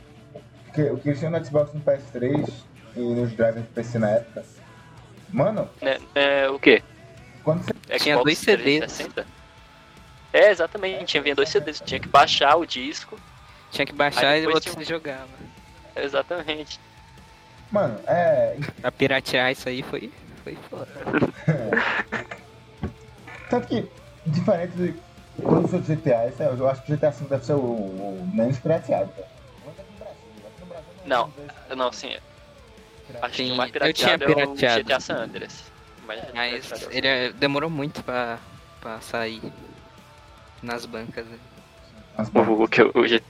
Porque 0.65 0.83
o 0.91 0.99
que 0.99 1.09
eles 1.09 1.19
tinham 1.19 1.31
no 1.31 1.45
Xbox 1.45 1.73
no 1.73 1.81
PS3 1.81 2.51
e 2.97 3.01
nos 3.01 3.33
drivers 3.33 3.65
do 3.67 3.73
PC 3.75 3.99
na 3.99 4.11
época. 4.11 4.45
Mano, 5.31 5.69
Né, 5.81 5.99
é, 6.15 6.49
o 6.49 6.59
quê? 6.59 6.83
quando 7.43 7.63
você. 7.63 7.99
Tinha 7.99 8.17
dois 8.17 8.39
CDs. 8.39 8.81
360? 8.81 9.27
É, 10.33 10.51
exatamente, 10.51 11.05
tinha 11.05 11.23
vinha 11.23 11.35
dois 11.35 11.49
CDs, 11.49 11.81
tinha 11.81 12.01
que 12.01 12.09
baixar 12.09 12.57
o 12.57 12.67
disco 12.67 13.17
Tinha 13.71 13.87
que 13.87 13.93
baixar 13.93 14.37
e 14.37 14.41
o 14.41 14.47
depois 14.47 14.57
outro 14.67 14.73
tinha 14.73 14.85
jogava. 14.85 15.29
Exatamente. 15.95 16.81
Mano, 17.71 18.01
é. 18.07 18.57
Pra 18.81 18.91
piratear 18.91 19.53
isso 19.53 19.69
aí 19.69 19.83
foi, 19.83 20.13
foi 20.43 20.59
foda. 20.69 20.89
Tanto 23.51 23.69
que, 23.69 23.89
diferente 24.27 24.73
de 24.73 24.95
todos 25.43 25.73
os 25.73 25.91
é, 25.91 26.47
eu 26.47 26.69
acho 26.69 26.83
que 26.85 26.93
o 26.93 26.97
GTA 26.97 27.11
V 27.11 27.29
deve 27.29 27.45
ser 27.45 27.55
o, 27.55 27.61
o 27.61 28.29
menos 28.33 28.59
pirateado. 28.59 29.13
cara. 29.13 29.29
Não, 31.07 31.31
Não, 31.77 31.93
sim. 31.93 32.15
Acho 33.23 33.37
que 33.37 33.43
Sim, 33.43 33.53
o 33.53 33.57
mais 33.57 33.71
eu 33.71 33.93
tinha 33.93 34.19
pirateado 34.19 34.25
é 34.25 34.27
o 34.29 34.55
pirateado. 34.55 34.85
GTA 34.85 35.01
San 35.01 35.15
Andreas. 35.17 35.73
Mas, 36.07 36.33
Mas 36.35 36.65
pirateado. 36.67 36.95
ele 36.95 37.07
é- 37.07 37.33
demorou 37.33 37.71
muito 37.71 38.03
pra, 38.03 38.39
pra 38.81 39.01
sair 39.01 39.41
nas 40.63 40.87
bancas. 40.87 41.27
né? 41.27 41.39
Mas, 42.17 42.29
O, 42.35 42.63
o, 42.65 42.69
que 42.69 42.83
o, 42.83 43.07
G- 43.07 43.23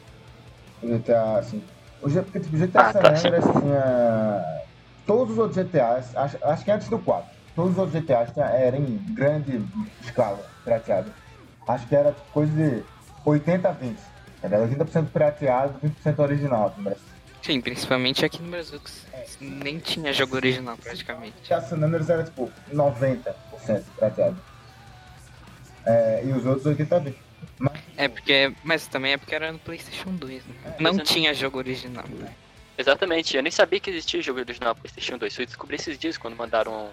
O 0.82 0.86
GTA, 0.88 1.38
assim. 1.38 1.62
O, 2.02 2.08
G- 2.08 2.22
porque, 2.22 2.40
tipo, 2.40 2.56
o 2.56 2.58
GTA 2.58 2.78
Ah, 2.80 2.92
San 2.92 3.00
tá, 3.00 3.14
sim. 3.16 3.28
Andreas 3.28 3.44
tinha. 3.44 4.42
Todos 5.06 5.32
os 5.34 5.38
outros 5.38 5.56
GTAs, 5.56 6.14
acho, 6.16 6.38
acho 6.44 6.64
que 6.64 6.70
antes 6.70 6.88
do 6.88 6.98
4, 7.02 7.30
todos 7.54 7.72
os 7.72 7.78
outros 7.78 7.94
GTAs 8.00 8.36
eram 8.38 8.78
em 8.78 8.98
grande 9.14 9.66
escala 10.00 10.42
prateado. 10.64 11.12
Acho 11.66 11.86
que 11.86 11.96
era 11.96 12.14
coisa 12.32 12.52
de 12.52 12.82
80 13.24 13.68
a 13.68 13.72
20. 13.72 13.98
Era 14.42 14.58
80% 14.58 15.08
prateado, 15.08 15.78
20% 15.80 16.18
original 16.18 16.66
aqui 16.66 16.78
no 16.78 16.84
Brasil. 16.84 17.04
Sim, 17.42 17.60
principalmente 17.60 18.24
aqui 18.24 18.42
no 18.42 18.50
Brasil, 18.50 18.80
que 18.80 19.44
nem 19.44 19.78
tinha 19.78 20.12
jogo 20.12 20.36
original 20.36 20.76
praticamente. 20.76 21.34
GTA 21.42 21.60
San 21.60 21.76
Andreas 21.76 22.08
era 22.08 22.24
tipo 22.24 22.50
90% 22.72 23.34
prateado. 23.96 24.36
É, 25.86 26.22
e 26.24 26.32
os 26.32 26.46
outros 26.46 26.64
80 26.66 26.96
a 26.96 26.98
20. 26.98 27.18
Mas, 27.58 27.72
É 27.96 28.08
porque. 28.08 28.54
Mas 28.62 28.86
também 28.86 29.12
é 29.12 29.16
porque 29.16 29.34
era 29.34 29.52
no 29.52 29.58
Playstation 29.58 30.14
2, 30.14 30.44
né? 30.44 30.54
É, 30.78 30.82
Não 30.82 30.98
tinha 30.98 31.34
jogo 31.34 31.58
original. 31.58 32.04
Exatamente, 32.76 33.36
eu 33.36 33.42
nem 33.42 33.52
sabia 33.52 33.78
que 33.78 33.90
existia 33.90 34.20
jogo 34.22 34.40
original 34.40 34.74
PlayStation 34.74 35.16
2. 35.18 35.38
Eu 35.38 35.46
descobri 35.46 35.76
esses 35.76 35.98
dias 35.98 36.18
quando 36.18 36.36
mandaram. 36.36 36.90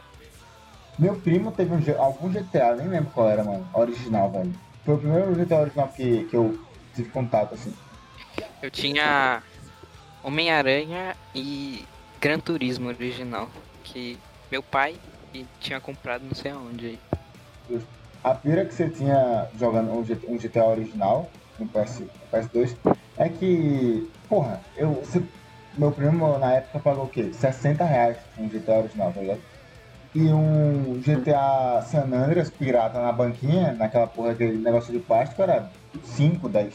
Meu 1.02 1.16
primo 1.16 1.52
teve 1.52 1.74
um, 1.74 2.00
algum 2.00 2.30
GTA, 2.30 2.76
nem 2.76 2.88
lembro 2.88 3.10
qual 3.10 3.28
era, 3.28 3.44
mano. 3.44 3.68
Original, 3.74 4.30
velho. 4.30 4.54
Foi 4.86 4.94
o 4.94 4.98
primeiro 5.00 5.34
GTA 5.34 5.62
original 5.62 5.88
que, 5.88 6.26
que 6.26 6.36
eu 6.36 6.60
tive 6.94 7.10
contato, 7.10 7.56
assim. 7.56 7.74
Eu 8.62 8.70
tinha 8.70 9.42
Homem-Aranha 10.24 11.16
e 11.34 11.84
Gran 12.22 12.38
Turismo 12.38 12.90
original. 12.90 13.50
Que 13.84 14.16
meu 14.52 14.62
pai 14.62 14.96
tinha 15.60 15.82
comprado 15.82 16.24
não 16.24 16.36
sei 16.36 16.52
aonde 16.52 16.86
aí. 16.86 17.80
A 18.24 18.36
pira 18.36 18.64
que 18.64 18.74
você 18.76 18.88
tinha 18.88 19.48
jogando 19.58 19.92
um 19.92 20.38
GTA 20.38 20.66
original 20.66 21.32
no 21.58 21.68
PS, 21.68 22.02
no 22.02 22.08
PS2 22.32 22.78
é 23.18 23.28
que, 23.28 24.08
porra, 24.30 24.62
eu, 24.78 25.02
meu 25.76 25.92
primo 25.92 26.38
na 26.38 26.54
época 26.54 26.78
pagou 26.78 27.06
o 27.06 27.10
quê? 27.10 27.32
60 27.34 27.84
reais 27.84 28.18
um 28.38 28.48
GTA 28.48 28.82
original, 28.82 29.12
tá 29.12 29.20
ligado? 29.20 29.42
E 30.14 30.22
um 30.28 31.02
GTA 31.02 31.82
San 31.90 32.14
Andreas 32.14 32.50
pirata 32.50 33.02
na 33.02 33.12
banquinha, 33.12 33.72
naquela 33.74 34.08
porra 34.08 34.32
aquele 34.32 34.58
negócio 34.58 34.92
de 34.92 35.00
plástico, 35.00 35.42
era 35.42 35.72
5, 36.04 36.50
10. 36.50 36.74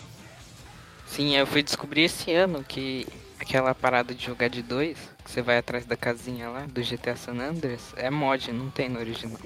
Sim, 1.07 1.37
eu 1.37 1.47
fui 1.47 1.63
descobrir 1.63 2.05
esse 2.05 2.33
ano 2.33 2.65
que 2.65 3.07
aquela 3.39 3.75
parada 3.75 4.15
de 4.15 4.25
jogar 4.25 4.49
de 4.49 4.63
dois, 4.63 4.97
que 5.23 5.31
você 5.31 5.43
vai 5.43 5.59
atrás 5.59 5.85
da 5.85 5.97
casinha 5.97 6.49
lá, 6.49 6.67
do 6.67 6.83
GTA 6.83 7.15
San 7.15 7.39
Andreas, 7.39 7.93
é 7.97 8.11
mod, 8.11 8.51
não 8.53 8.71
tem 8.71 8.89
no 8.89 8.99
original. 8.99 9.39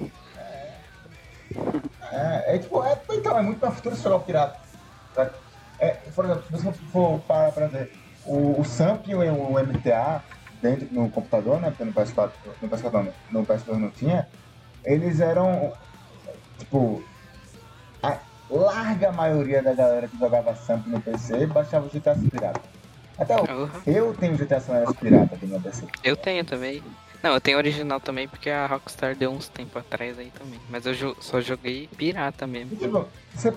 É, 2.11 2.55
é 2.55 2.57
tipo, 2.57 2.83
é, 2.83 2.97
então, 3.11 3.37
é 3.37 3.41
muito 3.41 3.59
pra 3.59 3.71
futuro 3.71 3.95
jogar 3.95 4.15
o 4.15 4.19
pirata. 4.21 4.59
É, 5.79 5.89
por 6.15 6.25
exemplo, 6.25 6.43
se 6.45 6.51
você 6.51 6.71
for 6.91 7.19
parar 7.21 7.51
pra 7.51 7.67
ver, 7.67 7.91
o, 8.25 8.59
o 8.59 8.63
SAMP 8.63 9.07
e 9.09 9.15
o, 9.15 9.19
o 9.19 9.59
MTA 9.59 10.23
dentro 10.61 10.87
no 10.91 11.09
computador, 11.09 11.59
né? 11.59 11.69
Porque 11.69 11.83
no 11.83 11.93
PS4, 11.93 12.31
no 12.61 12.69
PS4 12.69 12.91
não, 13.31 13.39
no 13.41 13.45
PS2 13.45 13.77
não 13.77 13.89
tinha, 13.89 14.27
eles 14.85 15.19
eram, 15.19 15.73
tipo, 16.59 17.03
a 18.03 18.17
larga 18.49 19.11
maioria 19.11 19.61
da 19.63 19.73
galera 19.73 20.07
que 20.07 20.17
jogava 20.17 20.55
SAMP 20.55 20.87
no 20.87 21.01
PC 21.01 21.47
baixava 21.47 21.85
o 21.85 21.89
GTA 21.89 22.15
pirata. 22.15 22.61
Até 23.17 23.35
hoje. 23.35 23.47
Porra, 23.47 23.81
Eu 23.85 24.13
tenho 24.13 24.35
GTA 24.37 24.59
San 24.59 24.83
pirata 24.93 25.35
aqui 25.35 25.45
no 25.45 25.51
meu 25.53 25.61
PC. 25.61 25.85
Eu 26.03 26.15
tenho 26.15 26.43
também. 26.45 26.83
Não, 27.21 27.33
eu 27.33 27.41
tenho 27.41 27.57
original 27.57 27.99
também 27.99 28.27
porque 28.27 28.49
a 28.49 28.65
Rockstar 28.65 29.15
deu 29.15 29.29
uns 29.31 29.47
tempos 29.47 29.77
atrás 29.77 30.17
aí 30.17 30.31
também. 30.31 30.59
Mas 30.69 30.85
eu 30.87 30.93
jo- 30.95 31.15
só 31.19 31.39
joguei 31.39 31.87
pirata 31.95 32.47
mesmo. 32.47 32.73
E, 32.73 32.77
tipo, 32.77 33.07
você. 33.33 33.53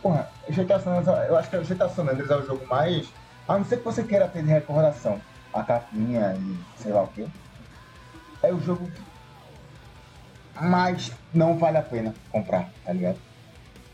Porra, 0.00 0.28
GTA 0.48 0.78
San 0.80 0.98
Andreas, 0.98 1.28
eu 1.28 1.36
acho 1.36 1.50
que 1.50 1.56
o 1.56 1.64
GTA 1.64 1.88
San 1.88 2.02
Andreas 2.02 2.30
é 2.30 2.36
o 2.36 2.46
jogo 2.46 2.64
mais. 2.66 3.08
A 3.48 3.58
não 3.58 3.64
ser 3.64 3.78
que 3.78 3.84
você 3.84 4.04
queira 4.04 4.28
ter 4.28 4.42
de 4.42 4.48
recordação 4.50 5.20
a 5.52 5.62
capinha 5.62 6.34
e 6.38 6.82
sei 6.82 6.92
lá 6.92 7.02
o 7.02 7.08
quê. 7.08 7.26
É 8.42 8.52
o 8.52 8.60
jogo 8.60 8.90
que 8.90 9.02
mais 10.64 11.12
não 11.32 11.56
vale 11.56 11.78
a 11.78 11.82
pena 11.82 12.14
comprar, 12.30 12.70
tá 12.84 12.92
ligado? 12.92 13.18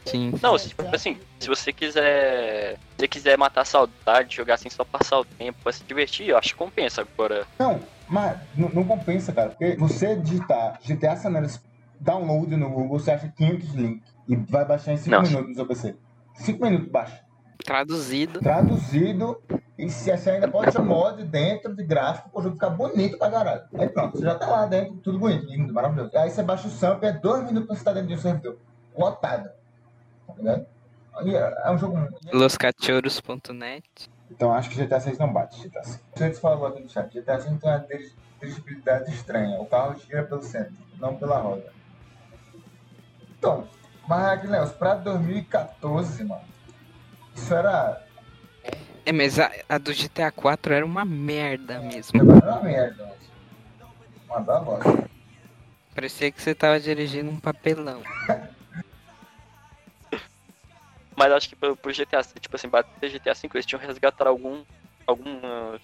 Sim. 0.07 0.33
Não, 0.43 0.57
tipo 0.57 0.83
assim, 0.95 1.19
se 1.39 1.49
você 1.49 1.73
quiser. 1.73 2.77
Se 2.97 3.03
você 3.03 3.09
quiser 3.09 3.39
matar 3.39 3.61
a 3.61 3.65
saudade, 3.65 4.35
jogar 4.37 4.55
assim 4.55 4.71
só 4.71 4.85
passar 4.85 5.19
o 5.21 5.25
tempo 5.25 5.59
pra 5.63 5.73
se 5.73 5.85
divertir, 5.85 6.29
eu 6.29 6.39
acho 6.39 6.49
que 6.51 6.55
compensa. 6.55 7.03
Agora, 7.03 7.47
Não, 7.59 7.79
mas 8.09 8.39
não, 8.57 8.69
não 8.71 8.85
compensa, 8.85 9.33
cara, 9.33 9.51
porque 9.51 9.77
você 9.77 10.17
digitar 10.17 10.81
GTA 10.85 11.15
San 11.17 11.29
Andreas 11.29 11.61
download 12.01 12.57
no 12.57 12.71
Google, 12.71 12.99
você 12.99 13.11
acha 13.11 13.29
500 13.37 13.75
links 13.75 14.09
e 14.29 14.37
vai 14.37 14.65
baixar 14.65 14.93
em 14.93 14.97
5 14.97 15.11
Não. 15.11 15.23
minutos 15.23 15.49
no 15.51 15.55
seu 15.55 15.67
PC. 15.67 15.97
5 16.37 16.65
minutos 16.65 16.89
baixa. 16.89 17.21
Traduzido. 17.69 18.41
traduzido 18.41 19.43
e 19.77 19.91
se 19.91 20.11
você 20.17 20.31
ainda 20.31 20.49
pode 20.49 20.73
ter 20.73 20.81
mod 20.81 21.23
dentro 21.25 21.77
de 21.77 21.85
gráfico 21.85 22.31
o 22.33 22.43
jogo 22.43 22.55
ficar 22.55 22.71
bonito 22.71 23.19
pra 23.19 23.31
caralho. 23.31 23.63
Aí 23.79 23.87
pronto, 23.91 24.17
você 24.17 24.25
já 24.25 24.35
tá 24.37 24.47
lá 24.47 24.65
dentro, 24.67 24.97
tudo 24.97 25.19
bonito, 25.19 25.45
lindo, 25.45 25.73
maravilhoso. 25.75 26.17
Aí 26.17 26.31
você 26.31 26.43
baixa 26.43 26.67
o 26.67 26.71
sample, 26.71 27.07
é 27.07 27.13
dois 27.13 27.45
minutos 27.45 27.67
pra 27.67 27.75
você 27.77 27.81
estar 27.83 27.93
dentro 27.93 28.09
de 28.09 28.15
um 28.15 28.19
servidor. 28.19 28.57
Lotado. 28.97 29.51
Tá 30.27 30.35
ligado? 30.39 30.67
É 31.21 31.69
é 31.69 31.71
um 31.71 31.77
jogo 31.79 31.97
muito. 31.99 32.17
Loscachorros.net. 32.33 33.85
Então 34.31 34.51
acho 34.55 34.71
que 34.71 34.77
GTA 34.83 35.01
6 35.01 35.19
não 35.19 35.31
bate, 35.31 35.61
GTA 35.69 35.83
6. 35.85 36.01
Você 36.15 36.35
falou 36.35 36.67
aqui 36.69 36.81
no 36.81 36.89
chat, 36.89 37.13
GTA 37.13 37.39
6 37.39 37.59
tem 37.59 37.71
uma 37.71 37.79
diri- 37.81 38.13
dirigibilidade 38.41 39.11
estranha. 39.13 39.61
O 39.61 39.67
carro 39.67 39.95
gira 39.99 40.23
pelo 40.25 40.43
centro, 40.43 40.73
não 40.99 41.15
pela 41.17 41.39
roda. 41.39 41.71
Então, 43.39 43.65
mas 44.09 44.25
Aguilhos, 44.25 44.73
pra 44.73 44.95
2014, 44.95 46.25
mano, 46.25 46.43
isso 47.39 47.55
era 47.55 48.01
É, 49.07 49.13
mas 49.13 49.39
a, 49.39 49.51
a 49.69 49.79
do 49.79 49.93
GTA 49.93 50.31
4 50.31 50.75
era 50.75 50.85
uma 50.85 51.05
merda 51.05 51.81
mesmo. 51.81 52.21
Era 52.21 52.53
uma 52.53 52.63
merda, 52.63 53.07
mas. 53.07 53.19
Mandar 54.29 54.61
bosta. 54.61 55.09
Parecia 55.95 56.31
que 56.31 56.41
você 56.41 56.55
tava 56.55 56.79
dirigindo 56.79 57.31
um 57.31 57.41
papelão. 57.41 58.03
mas 61.17 61.33
acho 61.33 61.49
que 61.49 61.57
pro, 61.57 61.77
pro 61.77 61.93
GTA, 61.93 62.23
tipo 62.39 62.55
assim, 62.55 62.69
bater 62.69 63.11
GTA 63.11 63.35
V, 63.35 63.49
eles 63.55 63.67
tinham 63.67 63.81
resgatado 63.81 64.29
algum. 64.29 64.63
alguma. 65.07 65.81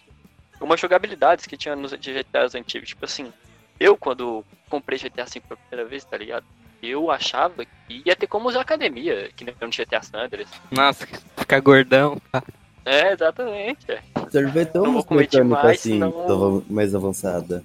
algumas 0.54 0.78
jogabilidades 0.78 1.46
que 1.46 1.56
tinha 1.56 1.74
nos 1.74 1.92
GTAs 1.92 2.54
antigos. 2.54 2.90
Tipo 2.90 3.06
assim, 3.06 3.32
eu 3.80 3.96
quando 3.96 4.44
comprei 4.68 4.98
GTA 4.98 5.24
V 5.24 5.40
pela 5.40 5.56
primeira 5.56 5.88
vez, 5.88 6.04
tá 6.04 6.16
ligado? 6.16 6.44
Eu 6.86 7.10
achava 7.10 7.64
que 7.64 8.02
ia 8.04 8.14
ter 8.14 8.26
como 8.26 8.48
usar 8.48 8.60
academia, 8.60 9.30
que 9.34 9.44
nem 9.44 9.54
no 9.60 9.68
GTA 9.68 10.02
San 10.02 10.18
Andreas. 10.24 10.48
Nossa, 10.70 11.06
ficar 11.36 11.60
gordão. 11.60 12.20
pá. 12.30 12.42
É, 12.84 13.12
exatamente. 13.12 13.90
é. 13.90 14.00
Sorvete 14.30 14.70
é 14.74 14.78
Não 14.78 14.84
uma 14.84 14.92
vou 14.94 15.04
comer 15.04 15.20
mecânica 15.22 15.56
demais, 15.56 15.78
assim, 15.80 15.92
senão- 15.92 16.12
tava 16.26 16.62
mais 16.68 16.94
avançada. 16.94 17.64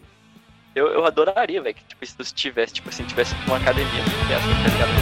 Eu, 0.76 0.88
eu 0.88 1.06
adoraria, 1.06 1.62
velho, 1.62 1.76
que 1.76 1.84
tipo, 1.84 2.06
se 2.24 2.34
tivesse, 2.34 2.74
tipo 2.76 2.88
assim, 2.90 3.04
tivesse 3.04 3.36
uma 3.48 3.58
academia 3.58 4.04
tá 4.04 4.22
ligado? 4.24 5.00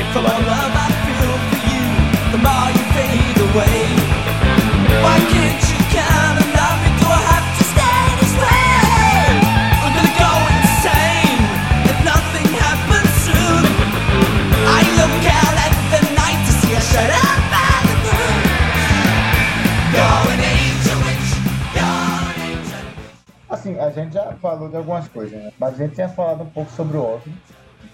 Assim, 23.49 23.79
a 23.79 23.89
gente 23.91 24.13
já 24.13 24.33
falou 24.41 24.67
de 24.69 24.75
algumas 24.75 25.07
coisas, 25.07 25.41
né? 25.41 25.51
Mas 25.57 25.73
a 25.75 25.77
gente 25.83 25.95
tinha 25.95 26.09
falado 26.09 26.43
um 26.43 26.49
pouco 26.49 26.69
sobre 26.71 26.97
o 26.97 27.21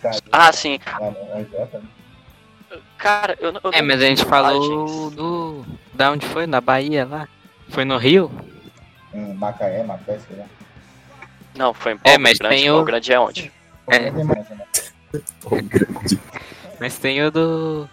caiu 0.02 0.20
Ah, 0.32 0.52
sim. 0.52 0.80
lá 1.00 1.12
na 1.12 1.12
né? 1.36 1.82
Cara, 2.98 3.38
eu 3.40 3.52
não. 3.52 3.62
Eu 3.64 3.72
É, 3.72 3.82
mas 3.82 4.02
a 4.02 4.06
gente 4.06 4.26
falou 4.26 4.66
imagens. 4.84 5.16
do. 5.16 5.66
Da 5.94 6.12
onde 6.12 6.26
foi? 6.26 6.48
Na 6.48 6.60
Bahia 6.60 7.06
lá? 7.06 7.28
Foi 7.70 7.86
no 7.86 7.98
Rio? 7.98 8.32
Em 9.14 9.34
Macaé, 9.36 9.84
Macaé, 9.84 10.18
sei 10.28 10.38
lá. 10.38 10.46
Não, 11.56 11.72
foi 11.74 11.92
em 11.92 11.96
É, 11.96 11.98
Palmo 12.00 12.20
mas 12.24 12.40
Grande. 12.40 12.56
tem 12.56 12.72
o- 12.72 12.84
Grande 12.84 13.14
é 13.14 13.20
onde? 13.20 13.52
É. 13.88 14.10
Mais, 14.10 14.50
né? 14.50 14.66
Mas 16.80 16.98
tem 16.98 17.22
o 17.24 17.30
do. 17.30 17.88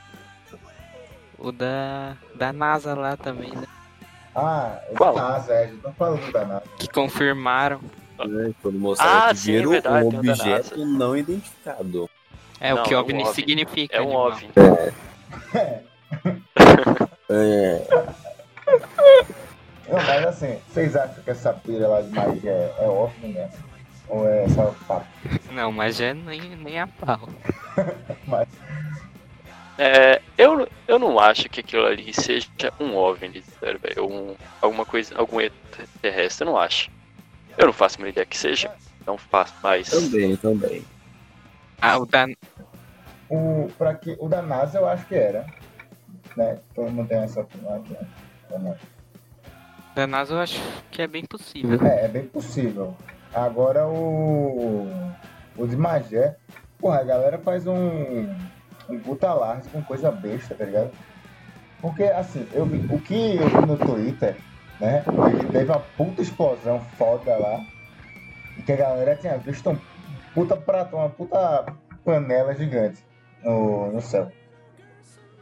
O 1.38 1.52
da. 1.52 2.16
Da 2.34 2.52
NASA 2.54 2.94
lá 2.94 3.16
também, 3.18 3.50
né? 3.50 3.66
Ah, 4.34 4.78
o 4.90 4.94
Qual? 4.94 5.14
da 5.14 5.22
NASA, 5.22 5.52
é, 5.52 5.64
a 5.64 5.66
gente 5.66 5.82
não 5.82 5.92
falou 5.94 6.16
do 6.18 6.32
da 6.32 6.44
NASA. 6.44 6.62
Que 6.78 6.88
confirmaram. 6.88 7.80
Quando 8.62 8.78
mostraram 8.78 9.28
Ah, 9.28 9.28
que 9.30 9.36
sim, 9.38 9.52
viram 9.52 9.70
verdade, 9.70 10.06
um 10.06 10.10
da 10.10 10.18
objeto 10.18 10.84
não 10.86 11.16
identificado. 11.16 12.10
É 12.60 12.74
Não, 12.74 12.80
o 12.80 12.84
que 12.84 12.92
é 12.92 12.96
um 12.98 13.00
OVNI 13.00 13.22
OVNI. 13.22 13.34
significa. 13.34 13.96
É 13.96 14.00
um 14.02 14.04
animal. 14.26 14.26
OVNI. 14.26 14.50
É, 17.32 17.86
Não, 19.88 19.96
mas 20.06 20.26
assim, 20.26 20.58
vocês 20.68 20.96
acham 20.96 21.22
que 21.22 21.30
essa 21.30 21.52
pira 21.52 21.86
lá 21.88 22.00
de 22.02 22.08
magia 22.10 22.50
é, 22.50 22.74
é 22.80 22.88
OVNI 22.88 23.32
mesmo? 23.32 23.70
Ou 24.08 24.28
é 24.28 24.48
só 24.48 24.74
papo? 24.88 25.06
Não, 25.52 25.70
mas 25.70 26.00
é 26.00 26.12
nem, 26.12 26.40
nem 26.56 26.80
a 26.80 26.86
pau. 26.88 27.28
Mas, 28.26 28.48
É, 29.82 30.20
eu, 30.36 30.68
eu 30.86 30.98
não 30.98 31.18
acho 31.18 31.48
que 31.48 31.60
aquilo 31.60 31.86
ali 31.86 32.12
seja 32.12 32.46
um 32.78 32.94
OVNI, 32.94 33.42
sério, 33.58 33.80
velho, 33.80 34.06
um, 34.06 34.36
alguma 34.60 34.84
coisa, 34.84 35.16
algum 35.16 35.40
extraterrestre, 35.40 36.46
eu 36.46 36.52
não 36.52 36.58
acho. 36.60 36.90
Eu 37.56 37.64
não 37.64 37.72
faço 37.72 37.96
a 37.96 37.98
mínima 38.00 38.10
ideia 38.10 38.26
que 38.26 38.36
seja, 38.36 38.70
não 39.06 39.16
faço, 39.16 39.54
mas... 39.62 39.88
também, 39.88 40.36
também. 40.36 40.84
Ah, 41.80 41.96
o 41.96 42.04
da, 42.04 42.26
o, 43.30 43.70
pra 43.78 43.94
que, 43.94 44.14
o 44.20 44.28
da 44.28 44.42
NASA 44.42 44.80
eu 44.80 44.86
acho 44.86 45.06
que 45.06 45.14
era. 45.14 45.46
Né? 46.36 46.58
Todo 46.74 46.90
mundo 46.90 47.08
tem 47.08 47.18
essa 47.18 47.40
opinião 47.40 47.76
aqui, 47.76 47.94
né? 47.94 48.06
NASA. 48.50 48.78
da 49.94 50.06
NASA 50.06 50.34
eu 50.34 50.40
acho 50.40 50.60
que 50.90 51.00
é 51.00 51.06
bem 51.06 51.24
possível. 51.24 51.80
É, 51.86 52.04
é 52.04 52.08
bem 52.08 52.26
possível. 52.26 52.94
Agora 53.32 53.86
o. 53.86 54.86
O 55.56 55.66
de 55.66 55.76
Magé, 55.76 56.36
porra, 56.78 57.00
a 57.00 57.04
galera 57.04 57.38
faz 57.38 57.66
um. 57.66 58.28
Puta 58.98 59.28
alarde 59.28 59.68
com 59.68 59.82
coisa 59.82 60.10
besta, 60.10 60.54
tá 60.54 60.64
ligado? 60.64 60.90
Porque, 61.80 62.04
assim, 62.04 62.46
eu 62.52 62.64
o 62.64 63.00
que 63.00 63.36
eu 63.36 63.48
vi 63.48 63.66
no 63.66 63.76
Twitter, 63.76 64.36
né? 64.80 65.02
Que 65.38 65.46
teve 65.46 65.70
uma 65.70 65.80
puta 65.80 66.20
explosão 66.20 66.80
foda 66.98 67.36
lá. 67.36 67.60
E 68.58 68.62
que 68.62 68.72
a 68.72 68.76
galera 68.76 69.16
tinha 69.16 69.38
visto 69.38 69.70
um 69.70 69.78
puta 70.34 70.56
prato, 70.56 70.96
uma 70.96 71.08
puta 71.08 71.66
panela 72.04 72.54
gigante 72.54 73.04
no, 73.42 73.92
no 73.92 74.00
céu. 74.00 74.30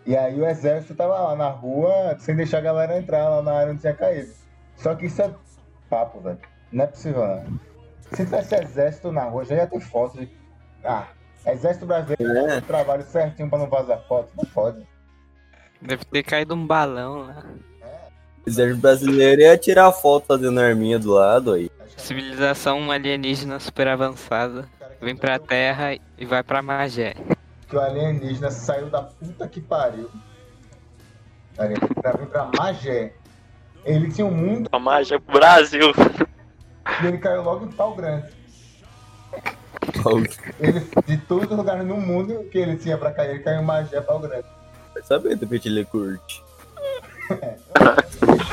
E 0.07 0.17
aí 0.17 0.41
o 0.41 0.47
exército 0.47 0.95
tava 0.95 1.19
lá 1.19 1.37
na 1.37 1.49
rua 1.49 2.17
sem 2.19 2.35
deixar 2.35 2.59
a 2.59 2.63
galera 2.63 2.99
entrar 2.99 3.29
lá 3.29 3.43
na 3.43 3.53
área 3.53 3.73
onde 3.73 3.81
tinha 3.81 3.95
caído. 3.95 4.33
Só 4.77 4.95
que 4.95 5.07
isso 5.07 5.21
é 5.21 5.31
papo, 5.91 6.21
velho. 6.21 6.39
Não 6.73 6.85
é 6.85 6.87
possível, 6.87 7.27
não. 7.27 7.61
Se 8.13 8.25
tivesse 8.25 8.55
exército 8.55 9.13
na 9.13 9.25
rua, 9.25 9.45
já 9.45 9.57
ia 9.57 9.67
ter 9.67 9.81
foto 9.81 10.19
de. 10.19 10.31
Ah, 10.85 11.09
exército 11.47 11.87
brasileiro 11.87 12.51
É. 12.51 12.61
trabalho 12.61 13.03
certinho 13.05 13.49
pra 13.49 13.59
não 13.59 13.69
vazar 13.69 14.01
foto. 14.09 14.31
Não 14.37 14.45
pode. 14.51 14.87
Deve 15.81 16.05
ter 16.05 16.23
caído 16.23 16.55
um 16.55 16.67
balão 16.67 17.27
lá. 17.27 17.45
O 18.45 18.49
exército 18.49 18.81
brasileiro 18.81 19.43
ia 19.43 19.57
tirar 19.57 19.93
foto 19.93 20.27
fazendo 20.27 20.59
arminha 20.61 20.99
do 20.99 21.13
lado 21.13 21.53
aí. 21.53 21.71
Civilização 21.97 22.91
alienígena 22.91 23.59
super 23.61 23.89
avançada. 23.89 24.69
Vem 25.01 25.15
pra 25.17 25.39
Terra 25.39 25.95
e 26.17 26.25
vai 26.27 26.43
pra 26.43 26.63
Magé. 26.63 27.15
Que 27.69 27.77
o 27.77 27.81
alienígena 27.81 28.51
saiu 28.51 28.89
da 28.89 29.03
puta 29.03 29.47
que 29.47 29.61
pariu. 29.61 30.11
Pra 31.57 32.13
vir 32.13 32.27
pra 32.29 32.51
Magé. 32.57 33.13
Ele 33.85 34.11
tinha 34.13 34.27
um 34.27 34.31
mundo 34.31 34.69
A 34.73 34.79
mágica 34.79 35.21
pro 35.21 35.35
Brasil. 35.39 35.93
e 37.03 37.07
ele 37.07 37.19
caiu 37.19 37.43
logo 37.43 37.67
em 37.67 37.73
pau 37.73 37.95
grande. 37.95 38.27
Ele, 40.61 40.81
de 41.07 41.17
todos 41.19 41.51
os 41.51 41.57
lugares 41.57 41.87
no 41.87 41.97
mundo 41.97 42.45
que 42.51 42.59
ele 42.59 42.77
tinha 42.77 42.97
pra 42.97 43.13
cair, 43.13 43.31
ele 43.31 43.39
caiu 43.41 43.61
em 43.61 43.65
Magé, 43.65 44.01
pau 44.01 44.19
grande. 44.19 44.47
Vai 44.95 45.03
saber, 45.03 45.37
de 45.37 45.45
repente 45.45 45.69
ele 45.69 45.85
curte. 45.85 46.43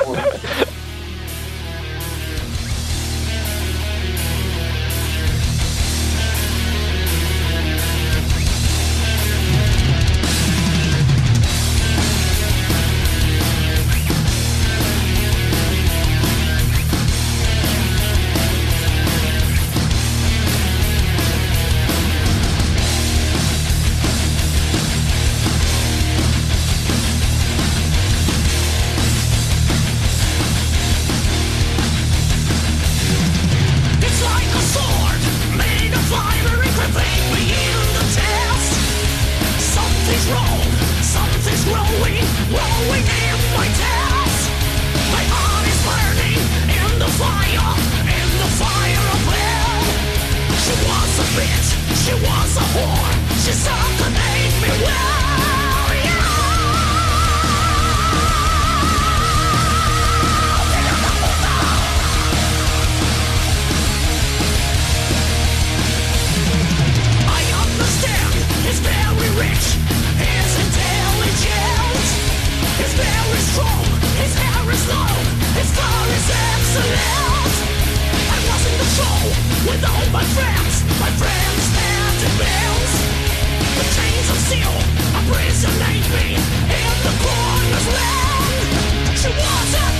bitch, 51.36 51.68
she 52.02 52.14
was 52.14 52.56
a 52.56 52.64
whore, 52.72 53.12
she 53.44 53.52
sucked 53.52 54.00
ate 54.08 54.56
me 54.62 54.70
well. 54.84 55.12
I 67.28 67.42
understand 67.64 68.32
he's 68.64 68.80
very 68.80 69.30
rich, 69.44 69.66
he's 70.22 70.52
intelligent, 70.64 72.06
he's 72.80 72.94
very 72.96 73.42
strong, 73.50 73.84
his 74.22 74.32
hair 74.40 74.64
is 74.72 74.84
long, 74.88 75.20
his 75.58 75.70
car 75.76 76.02
is 76.16 76.26
excellent. 76.48 77.54
I 78.34 78.38
was 78.48 78.62
the 78.80 78.88
show 78.96 79.20
with 79.68 79.82
all 79.84 80.06
my 80.16 80.24
friends, 80.36 80.75
she 89.26 89.32
was 89.32 89.74
a 89.74 89.95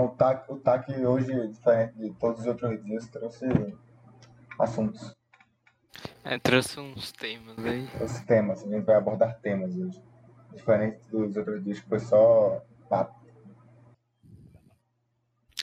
Então, 0.00 0.04
o 0.06 0.08
TAC, 0.16 0.50
o 0.50 0.56
TAC 0.56 1.04
hoje, 1.04 1.48
diferente 1.48 1.94
de 1.98 2.10
todos 2.14 2.40
os 2.40 2.46
outros 2.46 2.82
dias, 2.82 3.06
trouxe 3.08 3.46
assuntos, 4.58 5.14
É, 6.24 6.38
trouxe 6.38 6.80
uns 6.80 7.12
temas 7.12 7.58
aí. 7.58 7.86
trouxe 7.98 8.24
temas. 8.24 8.62
A 8.64 8.68
gente 8.68 8.84
vai 8.84 8.96
abordar 8.96 9.38
temas 9.40 9.76
hoje. 9.76 10.02
Diferente 10.54 11.00
dos 11.10 11.36
outros 11.36 11.62
dias 11.62 11.80
que 11.80 11.88
foi 11.88 11.98
só 11.98 12.62
papo. 12.88 13.20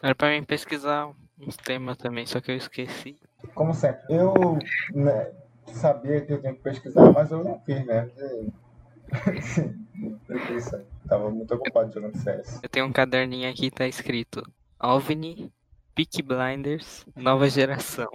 Era 0.04 0.14
pra 0.14 0.30
mim 0.30 0.44
pesquisar 0.44 1.12
uns 1.40 1.58
temas 1.58 1.98
também, 1.98 2.26
só 2.28 2.40
que 2.40 2.52
eu 2.52 2.56
esqueci. 2.56 3.20
Como 3.56 3.74
sempre, 3.74 4.04
eu 4.10 4.60
né, 4.94 5.32
sabia 5.74 6.22
que 6.22 6.34
eu 6.34 6.42
tinha 6.42 6.54
que 6.54 6.62
pesquisar, 6.62 7.12
mas 7.12 7.32
eu 7.32 7.44
não 7.44 7.60
fiz, 7.62 7.84
né? 7.88 8.08
Preguiça. 10.28 10.86
Tava 11.08 11.30
muito 11.30 11.54
ocupado 11.56 11.92
jogando 11.92 12.18
CS. 12.18 12.60
Eu 12.62 12.70
tenho 12.70 12.86
um 12.86 12.92
caderninho 12.92 13.50
aqui, 13.50 13.72
tá 13.72 13.88
escrito 13.88 14.44
OVNI, 14.80 15.52
Peak 15.96 16.22
Blinders, 16.22 17.06
nova 17.16 17.50
geração. 17.50 18.10